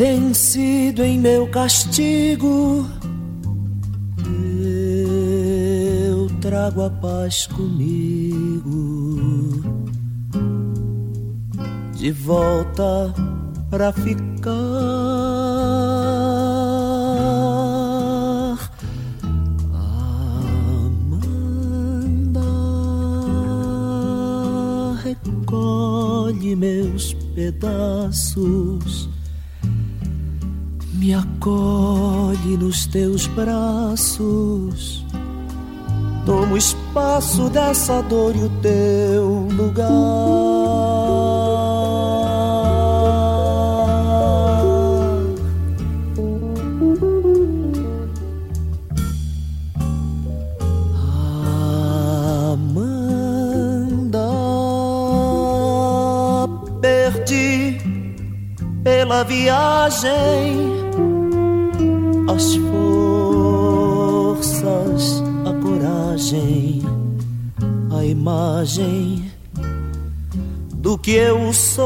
Vencido 0.00 1.04
em 1.04 1.18
meu 1.18 1.46
castigo 1.48 2.88
trago 6.40 6.82
a 6.84 6.88
paz 6.88 7.46
comigo 7.48 8.64
de 11.92 12.10
volta 12.12 13.12
pra 13.68 13.92
ficar. 13.92 14.50
Amanda, 20.80 21.20
recolhe 25.04 26.56
meus 26.56 27.12
pedaços. 27.34 29.10
Me 31.00 31.14
acolhe 31.14 32.58
nos 32.58 32.84
teus 32.84 33.26
braços 33.26 35.02
Tomo 36.26 36.56
espaço 36.56 37.48
dessa 37.48 38.02
dor 38.02 38.36
e 38.36 38.44
o 38.44 38.50
teu 38.60 39.48
lugar. 39.50 39.88
Amanda, 52.52 54.28
perdi 56.82 57.78
pela 58.84 59.24
viagem 59.24 60.79
as 62.40 62.56
forças 64.32 65.04
coragem, 65.62 66.80
a 67.94 68.02
imagem 68.02 69.30
do 70.76 70.96
que 70.96 71.16
eu 71.16 71.52
sou. 71.52 71.84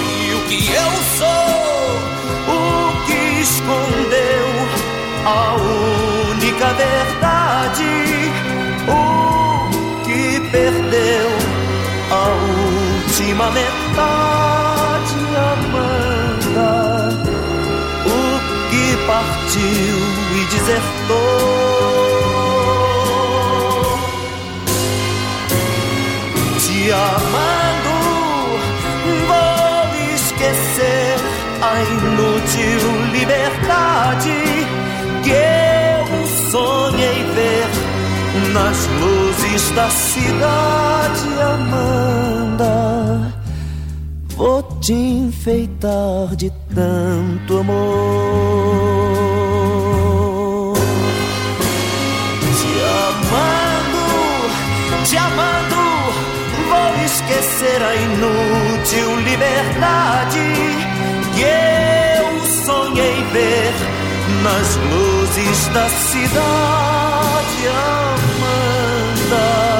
E 0.00 0.34
o 0.34 0.40
que 0.48 0.72
eu 0.72 0.90
sou, 1.18 1.50
o 2.48 2.58
que 3.04 3.20
escondeu 3.42 4.46
a 5.26 5.54
única 6.32 6.72
verdade, 6.72 7.92
o 8.88 9.00
que 10.06 10.40
perdeu 10.50 11.28
a 12.10 12.22
última 13.06 13.50
metade, 13.50 13.81
partiu 19.52 19.96
e 20.34 20.44
desertou. 20.46 21.52
Te 26.58 26.90
amando, 26.90 27.96
vou 29.28 30.14
esquecer 30.14 31.16
a 31.60 31.82
inútil 31.82 32.80
liberdade 33.12 34.36
que 35.22 35.30
eu 35.30 36.02
sonhei 36.50 37.20
ver 37.34 37.68
nas 38.52 38.86
luzes 38.86 39.70
da 39.72 39.90
cidade, 39.90 41.28
Amanda. 41.54 42.74
Vou 44.34 44.62
te 44.80 44.94
enfeitar 44.94 46.34
de 46.36 46.50
tanto 46.74 47.58
amor. 47.58 49.01
Amando, 53.32 55.04
te 55.04 55.16
amando, 55.16 55.82
esquecer 57.04 57.82
a 57.82 57.94
inútil 57.94 59.16
liberdade 59.24 60.38
que 61.34 61.42
eu 61.42 62.64
sonhei 62.64 63.22
ver 63.32 63.72
nas 64.42 64.76
luzes 64.76 65.68
da 65.68 65.88
cidade, 65.88 67.68
Amanda. 69.28 69.71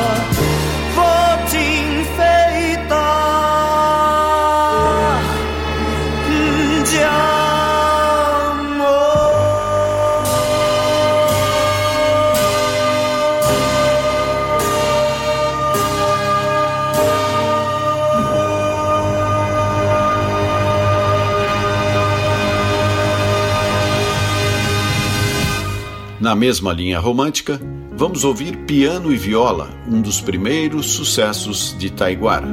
Na 26.33 26.37
mesma 26.37 26.73
linha 26.73 26.99
romântica, 26.99 27.61
vamos 27.95 28.25
ouvir 28.25 28.57
Piano 28.65 29.13
e 29.13 29.19
Viola, 29.19 29.69
um 29.87 30.01
dos 30.01 30.19
primeiros 30.19 30.93
sucessos 30.93 31.77
de 31.79 31.91
Taiguara. 31.91 32.47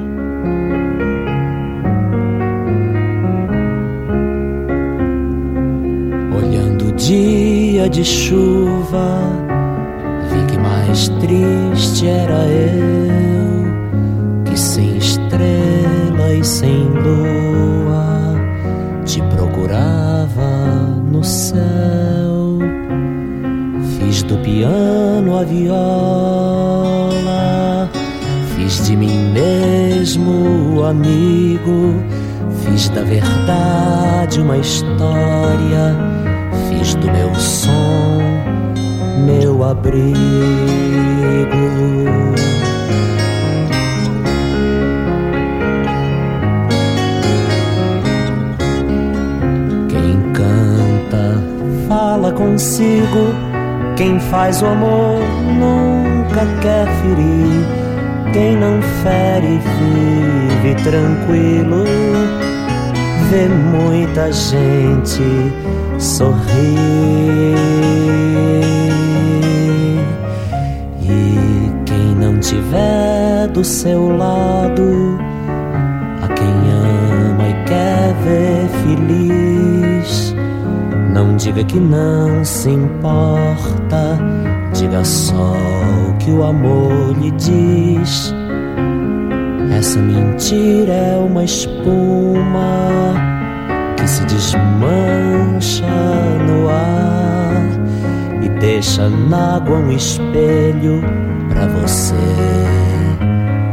Olhando 6.37 6.89
o 6.89 6.91
dia 6.91 7.87
de 7.87 8.03
chuva, 8.03 9.21
vi 10.29 10.51
que 10.51 10.59
mais 10.59 11.07
triste 11.21 12.05
era 12.05 12.45
eu, 12.47 13.63
que 14.43 14.59
sem 14.59 14.97
estrela 14.97 16.33
e 16.37 16.43
sem 16.43 16.83
lua 16.83 18.35
te 19.05 19.21
procurava 19.21 20.67
no 21.09 21.23
céu 21.23 22.08
do 24.23 24.37
piano 24.39 25.37
a 25.37 25.43
viola. 25.43 25.79
Fiz 28.55 28.87
de 28.87 28.95
mim 28.95 29.31
mesmo 29.31 30.83
amigo, 30.83 32.03
fiz 32.63 32.89
da 32.89 33.03
verdade 33.03 34.41
uma 34.41 34.57
história, 34.57 35.95
fiz 36.69 36.95
do 36.95 37.11
meu 37.11 37.33
som 37.35 38.19
meu 39.25 39.63
abrigo. 39.63 40.17
Quem 49.87 50.33
canta 50.33 51.43
fala 51.87 52.31
consigo 52.31 53.48
quem 53.99 54.17
faz 54.17 54.61
o 54.61 54.65
amor 54.65 55.19
nunca 55.59 56.45
quer 56.61 56.87
ferir. 57.01 58.31
Quem 58.31 58.55
não 58.55 58.81
fere 59.03 59.59
vive 59.77 60.75
tranquilo. 60.83 61.83
Vê 63.29 63.49
muita 63.49 64.31
gente 64.31 65.21
sorrir. 65.97 66.47
E 71.01 71.71
quem 71.85 72.15
não 72.15 72.39
tiver 72.39 73.49
do 73.49 73.65
seu 73.65 74.15
lado, 74.15 75.19
a 76.21 76.27
quem 76.29 76.47
ama 76.47 77.49
e 77.49 77.65
quer 77.65 78.13
ver 78.23 78.69
feliz 78.81 79.48
não 81.19 81.35
diga 81.35 81.61
que 81.65 81.77
não 81.77 82.45
se 82.45 82.69
importa, 82.69 84.17
diga 84.73 85.03
só 85.03 85.53
o 86.07 86.13
que 86.17 86.31
o 86.31 86.45
amor 86.45 87.11
lhe 87.19 87.31
diz. 87.31 88.33
Essa 89.77 89.99
mentira 89.99 90.93
é 90.93 91.17
uma 91.17 91.43
espuma 91.43 93.15
que 93.97 94.07
se 94.07 94.23
desmancha 94.27 95.85
no 96.47 96.69
ar 96.69 98.41
e 98.41 98.47
deixa 98.61 99.09
na 99.09 99.57
água 99.57 99.75
um 99.75 99.91
espelho 99.91 101.01
para 101.49 101.67
você 101.67 102.15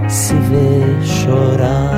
se 0.09 0.35
ver 0.35 1.01
chorar. 1.05 1.96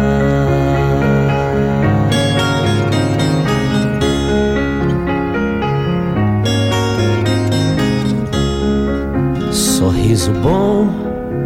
Sorriso 10.09 10.33
bom, 10.43 10.89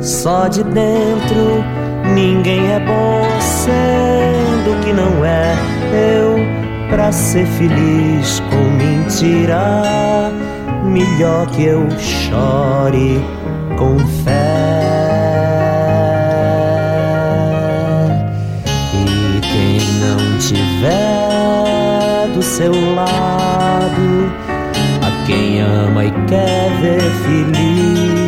só 0.00 0.46
de 0.46 0.62
dentro. 0.62 1.64
Ninguém 2.14 2.72
é 2.72 2.78
bom 2.80 3.40
sendo 3.40 4.80
que 4.84 4.92
não 4.92 5.24
é. 5.24 5.54
Eu, 5.92 6.36
pra 6.88 7.10
ser 7.10 7.46
feliz 7.46 8.40
com 8.50 8.70
mentira, 8.76 10.30
melhor 10.84 11.46
que 11.48 11.64
eu 11.64 11.88
chore 11.98 13.20
com 13.76 13.98
fé. 14.24 14.82
E 18.94 19.40
quem 19.40 19.80
não 20.00 20.38
tiver 20.38 22.28
do 22.34 22.42
seu 22.42 22.72
lado, 22.94 24.32
a 25.02 25.26
quem 25.26 25.60
ama 25.60 26.04
e 26.04 26.10
quer 26.28 26.70
ver 26.80 27.00
feliz 27.24 28.21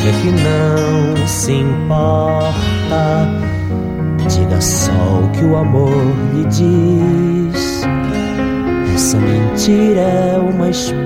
diga 0.00 0.12
que 0.20 0.30
não 0.30 1.26
se 1.26 1.52
importa. 1.52 3.28
Diga 4.28 4.60
só 4.60 4.92
o 4.92 5.30
que 5.32 5.44
o 5.44 5.56
amor 5.56 6.14
lhe 6.32 6.44
diz. 6.46 7.82
Essa 8.94 9.18
mentira 9.18 10.00
é 10.00 10.38
uma 10.38 10.70
espuma 10.70 11.04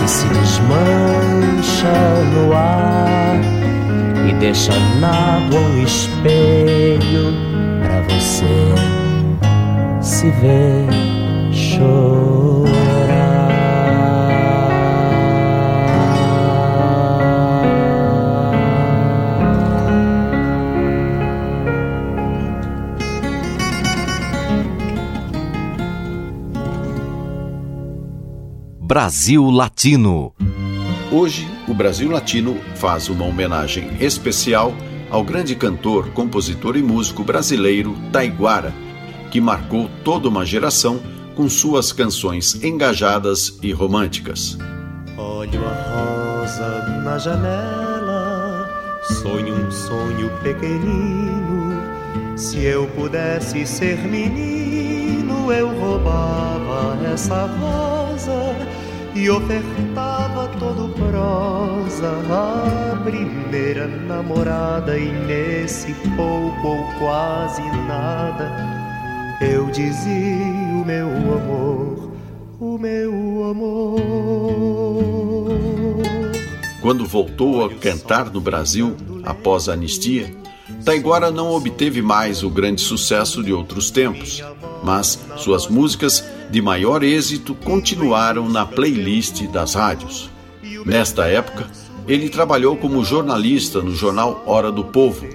que 0.00 0.10
se 0.10 0.26
desmancha 0.28 1.92
no 2.34 2.52
ar 2.52 3.40
e 4.28 4.32
deixa 4.34 4.72
na 5.00 5.36
água 5.36 5.60
um 5.60 5.82
espelho 5.82 7.34
para 7.82 8.00
você 8.02 8.74
se 10.00 10.30
ver 10.30 10.86
chorar. 11.52 12.19
Brasil 28.90 29.48
Latino. 29.50 30.32
Hoje, 31.12 31.46
o 31.68 31.72
Brasil 31.72 32.10
Latino 32.10 32.56
faz 32.74 33.08
uma 33.08 33.24
homenagem 33.24 33.88
especial 34.00 34.74
ao 35.08 35.22
grande 35.22 35.54
cantor, 35.54 36.08
compositor 36.10 36.76
e 36.76 36.82
músico 36.82 37.22
brasileiro 37.22 37.96
Taiguara, 38.10 38.74
que 39.30 39.40
marcou 39.40 39.88
toda 40.02 40.28
uma 40.28 40.44
geração 40.44 41.00
com 41.36 41.48
suas 41.48 41.92
canções 41.92 42.64
engajadas 42.64 43.60
e 43.62 43.70
românticas. 43.70 44.58
Olho 45.16 45.60
a 45.68 46.40
rosa 46.40 47.00
na 47.04 47.16
janela, 47.16 48.68
sonho 49.22 49.54
um 49.54 49.70
sonho 49.70 50.32
pequenino. 50.42 51.80
Se 52.36 52.58
eu 52.58 52.88
pudesse 52.88 53.64
ser 53.64 53.98
menino, 53.98 55.52
eu 55.52 55.68
roubava 55.78 56.98
essa 57.06 57.46
rosa 57.46 57.89
e 59.20 59.28
ofertava 59.28 60.48
todo 60.58 60.88
prosa 60.94 62.10
a 62.30 62.96
primeira 63.04 63.86
namorada 63.86 64.98
e 64.98 65.12
nesse 65.26 65.92
pouco 66.16 66.68
ou 66.68 66.84
quase 66.98 67.60
nada 67.86 68.50
eu 69.42 69.66
dizia 69.70 70.72
o 70.72 70.84
meu 70.84 71.08
amor, 71.08 72.12
o 72.58 72.78
meu 72.78 73.50
amor. 73.50 74.00
Quando 76.80 77.06
voltou 77.06 77.64
a 77.64 77.74
cantar 77.74 78.30
no 78.30 78.40
Brasil 78.40 78.96
após 79.24 79.68
a 79.68 79.74
anistia, 79.74 80.34
Taiguara 80.84 81.30
não 81.30 81.50
obteve 81.50 82.00
mais 82.00 82.42
o 82.42 82.48
grande 82.48 82.80
sucesso 82.80 83.42
de 83.42 83.52
outros 83.52 83.90
tempos, 83.90 84.42
mas 84.82 85.18
suas 85.36 85.68
músicas 85.68 86.24
de 86.50 86.60
maior 86.60 87.02
êxito 87.02 87.54
continuaram 87.54 88.48
na 88.48 88.66
playlist 88.66 89.42
das 89.48 89.74
rádios. 89.74 90.30
Nesta 90.84 91.26
época, 91.26 91.70
ele 92.08 92.28
trabalhou 92.28 92.76
como 92.76 93.04
jornalista 93.04 93.80
no 93.80 93.94
jornal 93.94 94.42
Hora 94.46 94.72
do 94.72 94.84
Povo, 94.84 95.26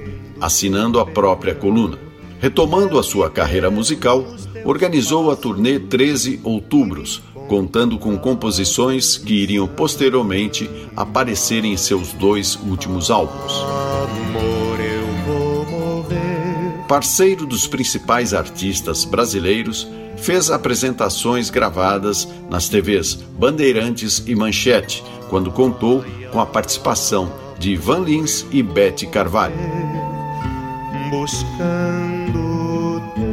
assinando 0.41 0.99
a 0.99 1.05
própria 1.05 1.55
coluna. 1.55 1.97
Retomando 2.39 2.99
a 2.99 3.03
sua 3.03 3.29
carreira 3.29 3.71
musical, 3.71 4.25
organizou 4.65 5.31
a 5.31 5.35
turnê 5.35 5.79
13 5.79 6.41
Outubros, 6.43 7.21
contando 7.47 7.97
com 7.97 8.17
composições 8.17 9.17
que 9.17 9.33
iriam 9.35 9.67
posteriormente 9.67 10.69
aparecer 10.95 11.63
em 11.63 11.77
seus 11.77 12.11
dois 12.13 12.55
últimos 12.55 13.09
álbuns. 13.09 13.94
Parceiro 16.87 17.45
dos 17.45 17.67
principais 17.67 18.33
artistas 18.33 19.03
brasileiros, 19.03 19.87
fez 20.17 20.51
apresentações 20.51 21.49
gravadas 21.49 22.27
nas 22.49 22.69
TVs 22.69 23.13
Bandeirantes 23.13 24.23
e 24.25 24.33
Manchete, 24.35 25.03
quando 25.29 25.51
contou 25.51 26.05
com 26.31 26.39
a 26.39 26.45
participação 26.45 27.29
de 27.57 27.71
Ivan 27.71 27.99
Lins 27.99 28.45
e 28.51 28.61
Bete 28.61 29.07
Carvalho. 29.07 29.55
Buscando 31.09 33.01
teu 33.15 33.25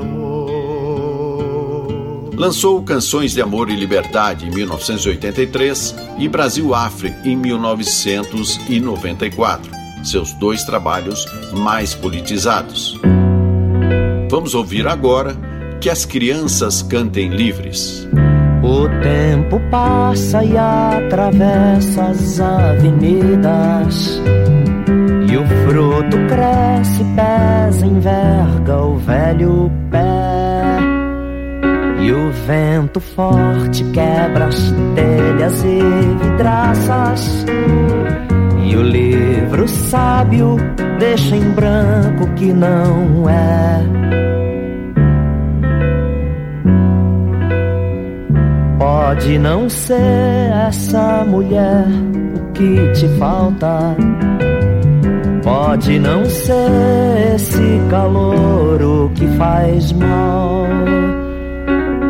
amor. 0.00 2.34
Lançou 2.34 2.82
Canções 2.82 3.32
de 3.32 3.40
Amor 3.40 3.70
e 3.70 3.76
Liberdade 3.76 4.46
em 4.46 4.50
1983 4.50 5.94
e 6.18 6.28
Brasil 6.28 6.74
Afre 6.74 7.14
em 7.24 7.36
1994, 7.36 9.77
seus 10.02 10.32
dois 10.34 10.64
trabalhos 10.64 11.26
mais 11.52 11.94
politizados. 11.94 12.98
Vamos 14.30 14.54
ouvir 14.54 14.86
agora 14.86 15.34
Que 15.80 15.88
as 15.88 16.04
Crianças 16.04 16.82
Cantem 16.82 17.28
Livres. 17.28 18.06
O 18.62 18.88
tempo 19.02 19.60
passa 19.70 20.44
e 20.44 20.56
atravessa 20.56 22.02
as 22.04 22.40
avenidas. 22.40 24.20
E 25.30 25.36
o 25.36 25.46
fruto 25.66 26.16
cresce, 26.28 27.04
pesa, 27.14 27.86
enverga 27.86 28.76
o 28.76 28.96
velho 28.98 29.70
pé. 29.90 30.78
E 32.00 32.12
o 32.12 32.30
vento 32.46 33.00
forte 33.00 33.84
quebra 33.92 34.46
as 34.46 34.72
telhas 34.94 35.64
e 35.64 36.24
vidraças. 36.24 37.44
E 38.68 38.76
o 38.76 38.82
livro 38.82 39.66
sábio 39.66 40.58
deixa 40.98 41.34
em 41.34 41.50
branco 41.52 42.28
que 42.36 42.52
não 42.52 43.26
é. 43.26 43.82
Pode 48.78 49.38
não 49.38 49.70
ser 49.70 50.52
essa 50.68 51.24
mulher 51.26 51.86
o 52.36 52.52
que 52.52 52.92
te 52.92 53.08
falta. 53.18 53.96
Pode 55.42 55.98
não 55.98 56.26
ser 56.26 57.34
esse 57.36 57.80
calor 57.88 58.82
o 58.82 59.08
que 59.14 59.26
faz 59.38 59.92
mal. 59.92 60.66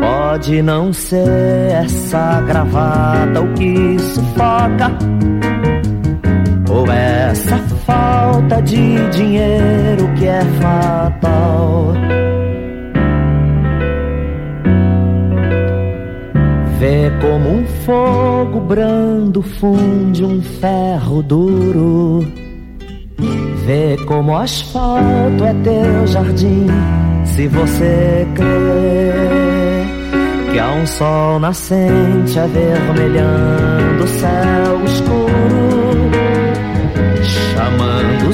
Pode 0.01 0.61
não 0.61 0.91
ser 0.91 1.71
essa 1.71 2.41
gravata 2.41 3.39
o 3.39 3.53
que 3.53 3.97
sufoca. 3.97 4.91
Ou 6.69 6.85
essa 6.91 7.57
falta 7.85 8.61
de 8.61 9.09
dinheiro 9.09 10.07
que 10.17 10.27
é 10.27 10.41
fatal. 10.61 11.93
Vê 16.79 17.11
como 17.19 17.49
um 17.49 17.65
fogo 17.85 18.61
brando 18.61 19.41
funde 19.41 20.23
um 20.23 20.41
ferro 20.41 21.23
duro. 21.23 22.25
Vê 23.65 23.97
como 24.05 24.37
asfalto 24.37 25.43
é 25.43 25.53
teu 25.63 26.07
jardim, 26.07 26.67
se 27.25 27.47
você 27.47 28.25
crê 28.33 29.49
que 30.51 30.59
há 30.59 30.71
um 30.71 30.87
sol 30.87 31.39
nascente 31.39 32.39
avermelhando 32.39 34.03
o 34.03 34.07
céu 34.07 34.88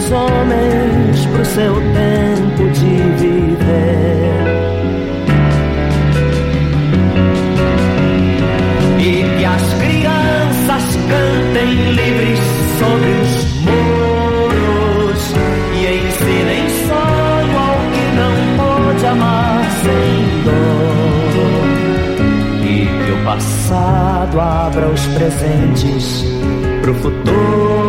os 0.05 0.11
homens 0.11 1.25
pro 1.27 1.45
seu 1.45 1.73
tempo 1.73 2.69
de 2.71 2.95
viver. 3.17 4.35
E 8.99 9.37
que 9.37 9.45
as 9.45 9.73
crianças 9.73 10.95
cantem 11.09 11.91
livres 11.93 12.39
sobre 12.79 13.09
os 13.21 13.45
muros 13.61 15.21
e 15.73 15.75
ensinem 15.97 16.69
sonho 16.87 17.57
ao 17.57 17.77
que 17.91 18.05
não 18.15 18.35
pôde 18.57 19.05
amar 19.05 19.63
sem 19.81 20.13
dor. 20.43 21.65
E 22.63 22.85
que 22.85 23.11
o 23.11 23.23
passado 23.25 24.39
abra 24.39 24.87
os 24.87 25.05
presentes 25.07 26.25
pro 26.81 26.93
futuro 26.95 27.84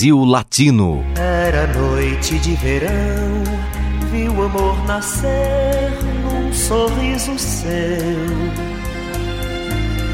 Brasil 0.00 0.24
Latino. 0.24 1.04
Era 1.14 1.66
noite 1.66 2.38
de 2.38 2.54
verão, 2.54 3.44
vi 4.10 4.30
o 4.30 4.44
amor 4.44 4.82
nascer 4.86 5.92
num 6.22 6.50
sorriso 6.54 7.38
seu. 7.38 7.68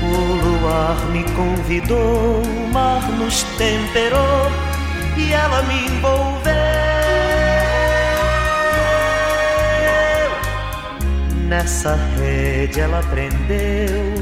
O 0.02 0.60
luar 0.60 0.96
me 1.12 1.22
convidou, 1.34 2.42
o 2.42 2.68
mar 2.72 3.00
nos 3.12 3.44
temperou 3.56 4.50
e 5.16 5.32
ela 5.32 5.62
me 5.62 5.86
envolveu. 5.86 6.52
Nessa 11.46 11.94
rede 12.18 12.80
ela 12.80 13.04
prendeu 13.04 14.20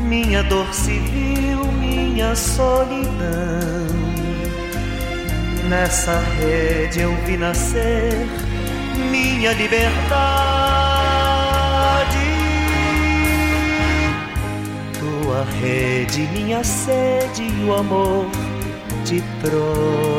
minha 0.00 0.42
dor 0.42 0.66
civil, 0.74 1.64
minha 1.80 2.36
solidão. 2.36 4.07
Nessa 5.68 6.18
rede 6.40 7.00
eu 7.00 7.14
vi 7.26 7.36
nascer 7.36 8.26
minha 9.10 9.52
liberdade. 9.52 9.98
Tua 14.98 15.44
rede, 15.60 16.22
minha 16.32 16.64
sede 16.64 17.42
e 17.42 17.64
o 17.64 17.74
amor 17.74 18.30
te 19.04 19.22
trouxe. 19.42 20.12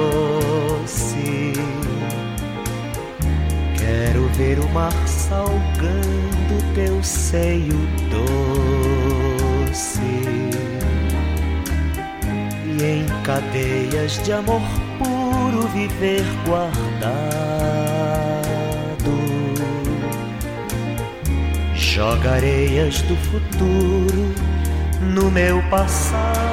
Quero 3.76 4.28
ver 4.38 4.60
o 4.60 4.70
mar 4.70 4.94
salgando 5.08 6.64
teu 6.76 7.04
seio 7.04 7.88
doce 8.12 10.00
e 12.68 12.84
em 12.84 13.04
cadeias 13.24 14.24
de 14.24 14.32
amor 14.32 14.89
puro 15.50 15.68
viver 15.70 16.24
guardado 16.46 16.80
joga 21.74 22.34
areias 22.34 23.02
do 23.04 23.16
futuro 23.16 24.34
no 25.02 25.32
meu 25.32 25.62
passado. 25.70 26.50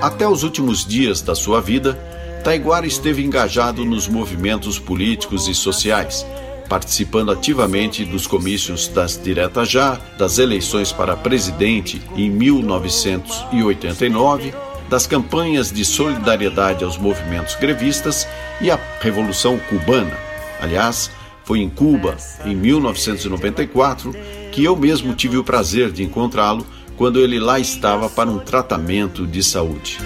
Até 0.00 0.28
os 0.28 0.42
últimos 0.42 0.86
dias 0.86 1.22
da 1.22 1.34
sua 1.34 1.60
vida, 1.60 1.98
Taiguara 2.44 2.86
esteve 2.86 3.24
engajado 3.24 3.86
nos 3.86 4.06
movimentos 4.06 4.78
políticos 4.78 5.48
e 5.48 5.54
sociais, 5.54 6.26
participando 6.74 7.30
ativamente 7.30 8.04
dos 8.04 8.26
comícios 8.26 8.88
das 8.88 9.16
Direta 9.16 9.64
Já, 9.64 9.96
das 10.18 10.38
eleições 10.38 10.90
para 10.90 11.16
presidente 11.16 12.02
em 12.16 12.28
1989, 12.28 14.52
das 14.90 15.06
campanhas 15.06 15.70
de 15.70 15.84
solidariedade 15.84 16.82
aos 16.82 16.98
movimentos 16.98 17.54
grevistas 17.54 18.26
e 18.60 18.72
a 18.72 18.80
Revolução 19.00 19.56
Cubana. 19.56 20.18
Aliás, 20.60 21.12
foi 21.44 21.60
em 21.60 21.70
Cuba, 21.70 22.16
em 22.44 22.56
1994, 22.56 24.12
que 24.50 24.64
eu 24.64 24.74
mesmo 24.74 25.14
tive 25.14 25.36
o 25.36 25.44
prazer 25.44 25.92
de 25.92 26.02
encontrá-lo 26.02 26.66
quando 26.96 27.20
ele 27.20 27.38
lá 27.38 27.60
estava 27.60 28.10
para 28.10 28.28
um 28.28 28.40
tratamento 28.40 29.28
de 29.28 29.44
saúde. 29.44 29.98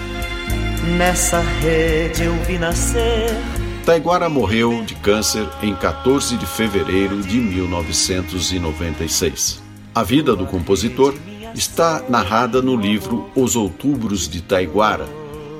Nessa 0.99 1.39
rede 1.39 2.25
eu 2.25 2.35
vi 2.43 2.59
nascer. 2.59 3.58
Taiguara 3.89 4.29
morreu 4.29 4.83
de 4.83 4.93
câncer 4.93 5.49
em 5.63 5.73
14 5.73 6.37
de 6.37 6.45
fevereiro 6.45 7.23
de 7.23 7.37
1996. 7.37 9.63
A 9.95 10.03
vida 10.03 10.35
do 10.35 10.45
compositor 10.45 11.15
está 11.55 12.03
narrada 12.07 12.61
no 12.61 12.75
livro 12.75 13.27
Os 13.35 13.55
Outubros 13.55 14.29
de 14.29 14.43
Taiguara, 14.43 15.07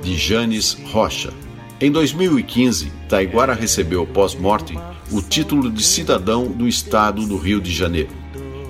de 0.00 0.16
Janes 0.16 0.78
Rocha. 0.92 1.32
Em 1.80 1.90
2015, 1.90 2.92
Taiguara 3.08 3.52
recebeu 3.52 4.06
pós-mortem 4.06 4.78
o 5.10 5.20
título 5.20 5.68
de 5.68 5.82
cidadão 5.82 6.46
do 6.46 6.68
estado 6.68 7.26
do 7.26 7.36
Rio 7.36 7.60
de 7.60 7.72
Janeiro. 7.72 8.10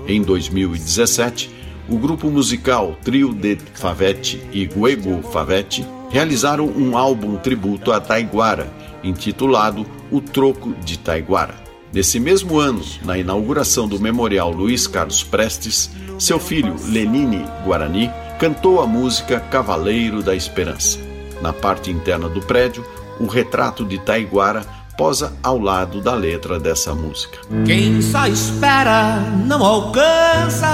Em 0.09 0.23
2017, 0.23 1.51
o 1.87 1.99
grupo 1.99 2.31
musical 2.31 2.99
Trio 3.05 3.35
de 3.35 3.59
Favete 3.75 4.43
e 4.53 4.65
Guego 4.65 5.21
Favete 5.31 5.87
realizaram 6.09 6.67
um 6.67 6.97
álbum 6.97 7.37
tributo 7.37 7.93
a 7.93 8.01
Taiguara, 8.01 8.80
intitulado 9.03 9.87
O 10.11 10.21
Troco 10.21 10.75
de 10.85 10.99
Taiguara. 10.99 11.55
Nesse 11.93 12.21
mesmo 12.21 12.59
ano, 12.59 12.83
na 13.05 13.19
inauguração 13.19 13.89
do 13.89 13.99
Memorial 13.99 14.53
Luiz 14.53 14.87
Carlos 14.87 15.25
Prestes, 15.25 15.91
seu 16.19 16.39
filho 16.39 16.77
Lenine 16.87 17.45
Guarani 17.65 18.11
cantou 18.39 18.81
a 18.81 18.87
música 18.87 19.41
Cavaleiro 19.41 20.23
da 20.23 20.35
Esperança. 20.35 20.99
Na 21.43 21.53
parte 21.53 21.91
interna 21.91 22.29
do 22.29 22.41
prédio, 22.41 22.85
o 23.19 23.27
retrato 23.27 23.85
de 23.85 23.99
Taiguara 23.99 24.65
posa 24.97 25.33
ao 25.43 25.59
lado 25.59 26.01
da 26.01 26.15
letra 26.15 26.61
dessa 26.61 26.95
música. 26.95 27.39
Quem 27.67 28.01
só 28.01 28.27
espera 28.27 29.19
não 29.47 29.65
alcança. 29.65 30.69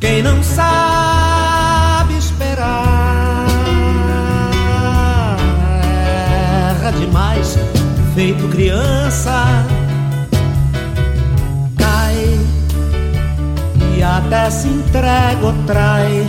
Quem 0.00 0.22
não 0.22 0.42
sabe 0.42 0.99
feito 8.20 8.46
criança. 8.48 9.46
Cai 11.78 12.38
e 13.96 14.02
até 14.02 14.50
se 14.50 14.68
entrega 14.68 15.46
ou 15.46 15.54
trai 15.64 16.26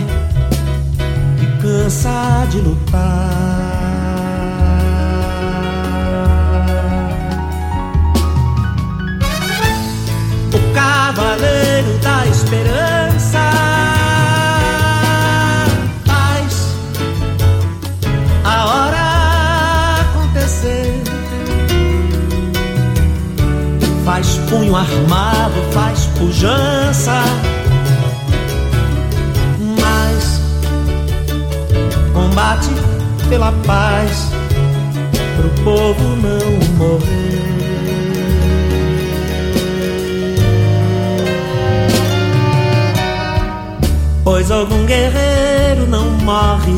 e 1.42 1.60
cansa 1.60 2.46
de 2.50 2.60
lutar. 2.60 3.02
O 10.54 10.74
cavaleiro 10.74 11.98
da 11.98 12.26
esperança 12.26 13.01
armado, 24.82 25.62
faz 25.72 26.06
pujança. 26.18 27.22
Mas 29.80 30.40
combate 32.12 32.68
pela 33.28 33.52
paz, 33.66 34.30
pro 35.36 35.64
povo 35.64 36.02
não 36.16 36.76
morrer. 36.76 37.22
Pois 44.24 44.50
algum 44.50 44.84
guerreiro 44.86 45.86
não 45.88 46.10
morre 46.10 46.72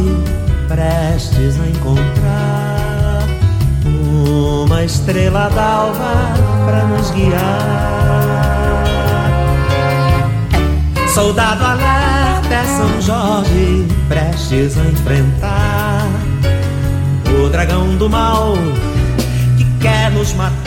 prestes 0.68 1.60
a 1.60 1.68
encontrar 1.68 2.23
uma 4.84 4.86
estrela 4.86 5.48
d'alva 5.48 6.34
para 6.66 6.84
nos 6.84 7.10
guiar. 7.10 8.84
Soldado 11.08 11.64
alerta 11.64 12.54
é 12.54 12.64
São 12.64 13.00
Jorge, 13.00 13.86
prestes 14.08 14.76
a 14.76 14.84
enfrentar 14.84 16.06
o 17.42 17.48
dragão 17.48 17.96
do 17.96 18.10
mal 18.10 18.52
que 19.56 19.64
quer 19.80 20.10
nos 20.10 20.34
matar. 20.34 20.63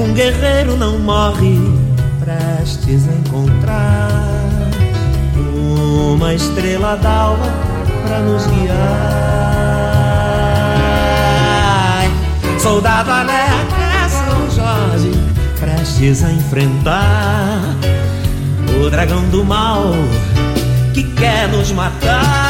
Algum 0.00 0.14
guerreiro 0.14 0.76
não 0.76 0.98
morre 0.98 1.58
prestes 2.20 3.06
a 3.06 3.12
encontrar 3.12 4.08
uma 6.10 6.32
estrela 6.34 6.96
d'alva 6.96 7.52
para 8.06 8.20
nos 8.20 8.46
guiar. 8.46 8.78
Soldado 12.58 13.10
alerta 13.10 13.76
é 14.04 14.08
São 14.08 14.50
Jorge, 14.50 15.12
prestes 15.58 16.24
a 16.24 16.32
enfrentar 16.32 17.60
o 18.82 18.88
dragão 18.88 19.28
do 19.28 19.44
mal 19.44 19.92
que 20.94 21.02
quer 21.14 21.46
nos 21.48 21.72
matar. 21.72 22.49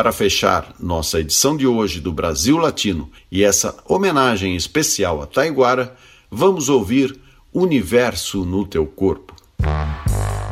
Para 0.00 0.12
fechar 0.12 0.74
nossa 0.80 1.20
edição 1.20 1.54
de 1.54 1.66
hoje 1.66 2.00
do 2.00 2.10
Brasil 2.10 2.56
Latino 2.56 3.10
e 3.30 3.44
essa 3.44 3.76
homenagem 3.84 4.56
especial 4.56 5.20
a 5.20 5.26
Taiguara, 5.26 5.94
vamos 6.30 6.70
ouvir 6.70 7.20
Universo 7.52 8.46
no 8.46 8.66
Teu 8.66 8.86
Corpo. 8.86 9.34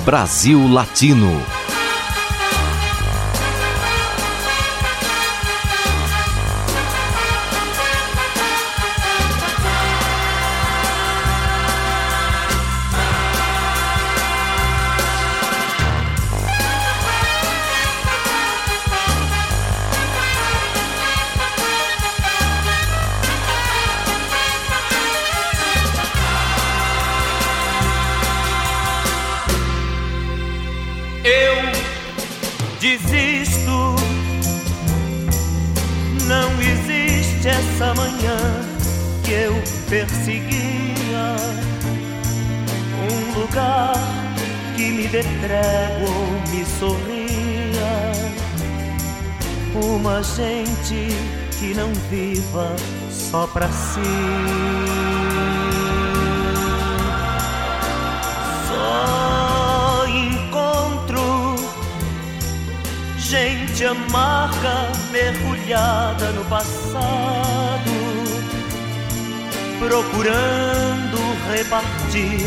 Brasil 0.05 0.71
Latino 0.71 1.43
só 53.31 53.47
pra 53.47 53.69
si. 53.69 54.01
Só 58.69 60.07
encontro 60.07 61.57
gente 63.19 63.85
amarga 63.85 64.91
mergulhada 65.13 66.33
no 66.33 66.45
passado, 66.47 67.91
procurando 69.79 71.19
repartir 71.53 72.47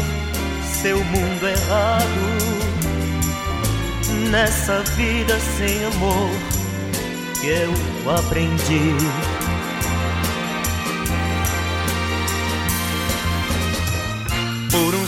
seu 0.82 0.98
mundo 1.04 1.48
errado 1.48 2.52
nessa 4.32 4.80
vida 4.96 5.40
sem 5.58 5.86
amor 5.86 6.30
que 7.40 7.48
eu 7.48 7.72
aprendi. 8.18 9.31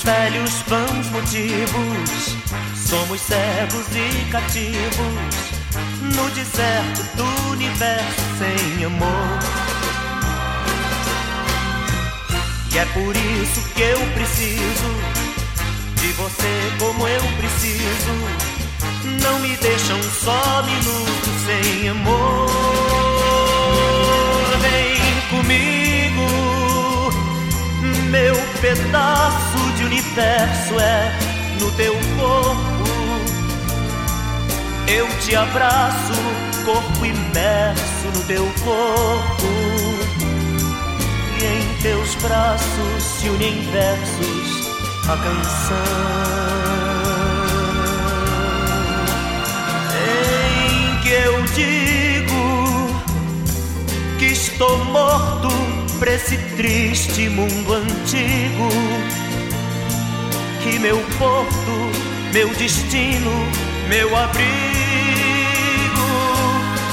Velhos 0.03 0.63
vãos 0.67 1.07
motivos, 1.11 2.35
somos 2.75 3.21
cegos 3.21 3.87
e 3.95 4.31
cativos 4.31 5.63
no 6.01 6.29
deserto 6.31 7.03
do 7.15 7.51
universo 7.51 8.21
sem 8.37 8.83
amor. 8.85 9.39
E 12.73 12.77
é 12.79 12.85
por 12.85 13.15
isso 13.15 13.61
que 13.75 13.81
eu 13.81 13.99
preciso 14.13 15.23
de 16.01 16.11
você 16.13 16.73
como 16.79 17.07
eu 17.07 17.21
preciso. 17.37 18.13
Não 19.21 19.39
me 19.39 19.55
deixam 19.57 20.01
só 20.03 20.63
minutos 20.63 21.33
sem 21.45 21.87
amor. 21.89 22.47
Vem 24.59 25.21
comigo, 25.29 25.82
meu 28.13 28.35
pedaço 28.61 29.57
de 29.75 29.85
universo 29.85 30.79
é 30.79 31.11
no 31.59 31.71
teu 31.71 31.93
corpo. 32.15 32.83
Eu 34.87 35.07
te 35.21 35.35
abraço, 35.35 36.13
corpo 36.63 37.03
imerso 37.03 38.07
no 38.13 38.23
teu 38.25 38.45
corpo. 38.63 39.47
E 41.41 41.43
em 41.43 41.81
teus 41.81 42.13
braços 42.21 43.03
se 43.03 43.29
unem 43.29 43.59
versos 43.71 44.69
a 45.09 45.17
canção. 45.17 45.77
Em 50.05 51.01
que 51.01 51.09
eu 51.09 51.41
digo 51.55 53.01
que 54.19 54.25
estou 54.25 54.85
morto 54.85 55.72
pra 56.03 56.15
esse 56.15 56.37
triste 56.57 57.29
mundo 57.29 57.75
antigo. 57.75 58.67
Que 60.61 60.77
meu 60.77 60.97
porto, 61.17 61.91
meu 62.33 62.49
destino, 62.55 63.31
meu 63.87 64.13
abrigo 64.13 64.43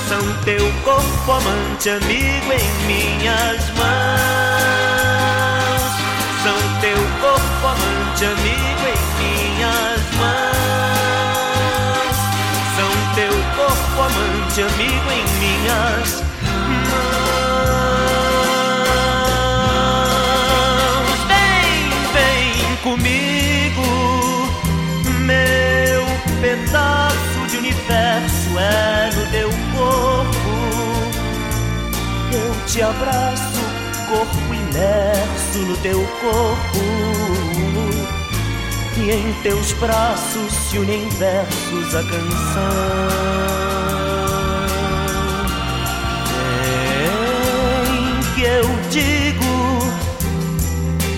são 0.09 0.23
teu 0.45 0.65
corpo 0.85 1.33
amante, 1.33 1.91
amigo 1.91 2.53
em 2.53 2.71
minhas 2.87 3.69
mãos. 3.71 3.91
São 6.45 6.81
teu 6.81 6.97
corpo 7.21 7.67
amante, 7.67 8.25
amigo 8.27 8.87
em 8.87 9.01
minhas 9.19 10.01
mãos. 10.21 10.47
São 12.77 12.93
teu 13.17 13.35
corpo 13.57 14.03
amante, 14.03 14.63
amigo 14.63 15.11
em 15.11 15.25
minhas 15.41 16.11
mãos. 16.21 16.30
Universo 27.91 28.59
é 28.59 29.11
no 29.17 29.27
teu 29.31 29.49
corpo. 29.77 30.51
Eu 32.33 32.67
te 32.67 32.83
abraço, 32.83 33.61
corpo 34.09 34.55
imerso 34.55 35.59
no 35.59 35.77
teu 35.79 36.01
corpo. 36.21 36.79
E 38.97 39.11
em 39.11 39.33
teus 39.43 39.73
braços 39.73 40.53
se 40.53 40.79
unem 40.79 41.09
versos 41.09 41.95
a 41.95 42.03
canção. 42.03 42.71
Em 47.89 48.35
que 48.35 48.43
eu 48.43 48.65
digo 48.91 49.81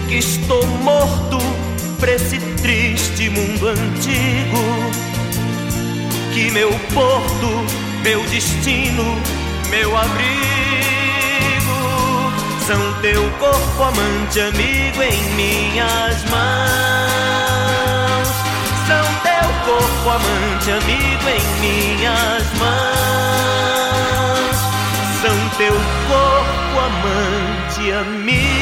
que 0.09 0.17
estou 0.17 0.67
morto 0.67 1.39
pra 2.01 2.13
esse 2.13 2.39
triste 2.63 3.29
mundo 3.29 3.69
antigo. 3.69 5.12
Que 6.33 6.51
meu 6.51 6.71
porto, 6.95 7.67
meu 8.03 8.25
destino, 8.25 9.21
meu 9.69 9.95
abrigo 9.97 10.43
são 12.67 13.01
teu 13.03 13.31
corpo 13.39 13.83
amante, 13.83 14.41
amigo 14.41 15.03
em 15.03 15.23
minhas 15.35 16.25
mãos. 16.31 16.43
São 18.87 19.05
teu 19.23 19.47
corpo 19.67 20.09
amante, 20.09 20.71
amigo 20.71 21.29
em 21.29 21.43
minhas 21.61 22.45
mãos. 22.59 23.93
São 25.21 25.37
teu 25.59 25.75
corpo 26.09 26.79
amante, 26.81 27.93
amigo 27.93 28.62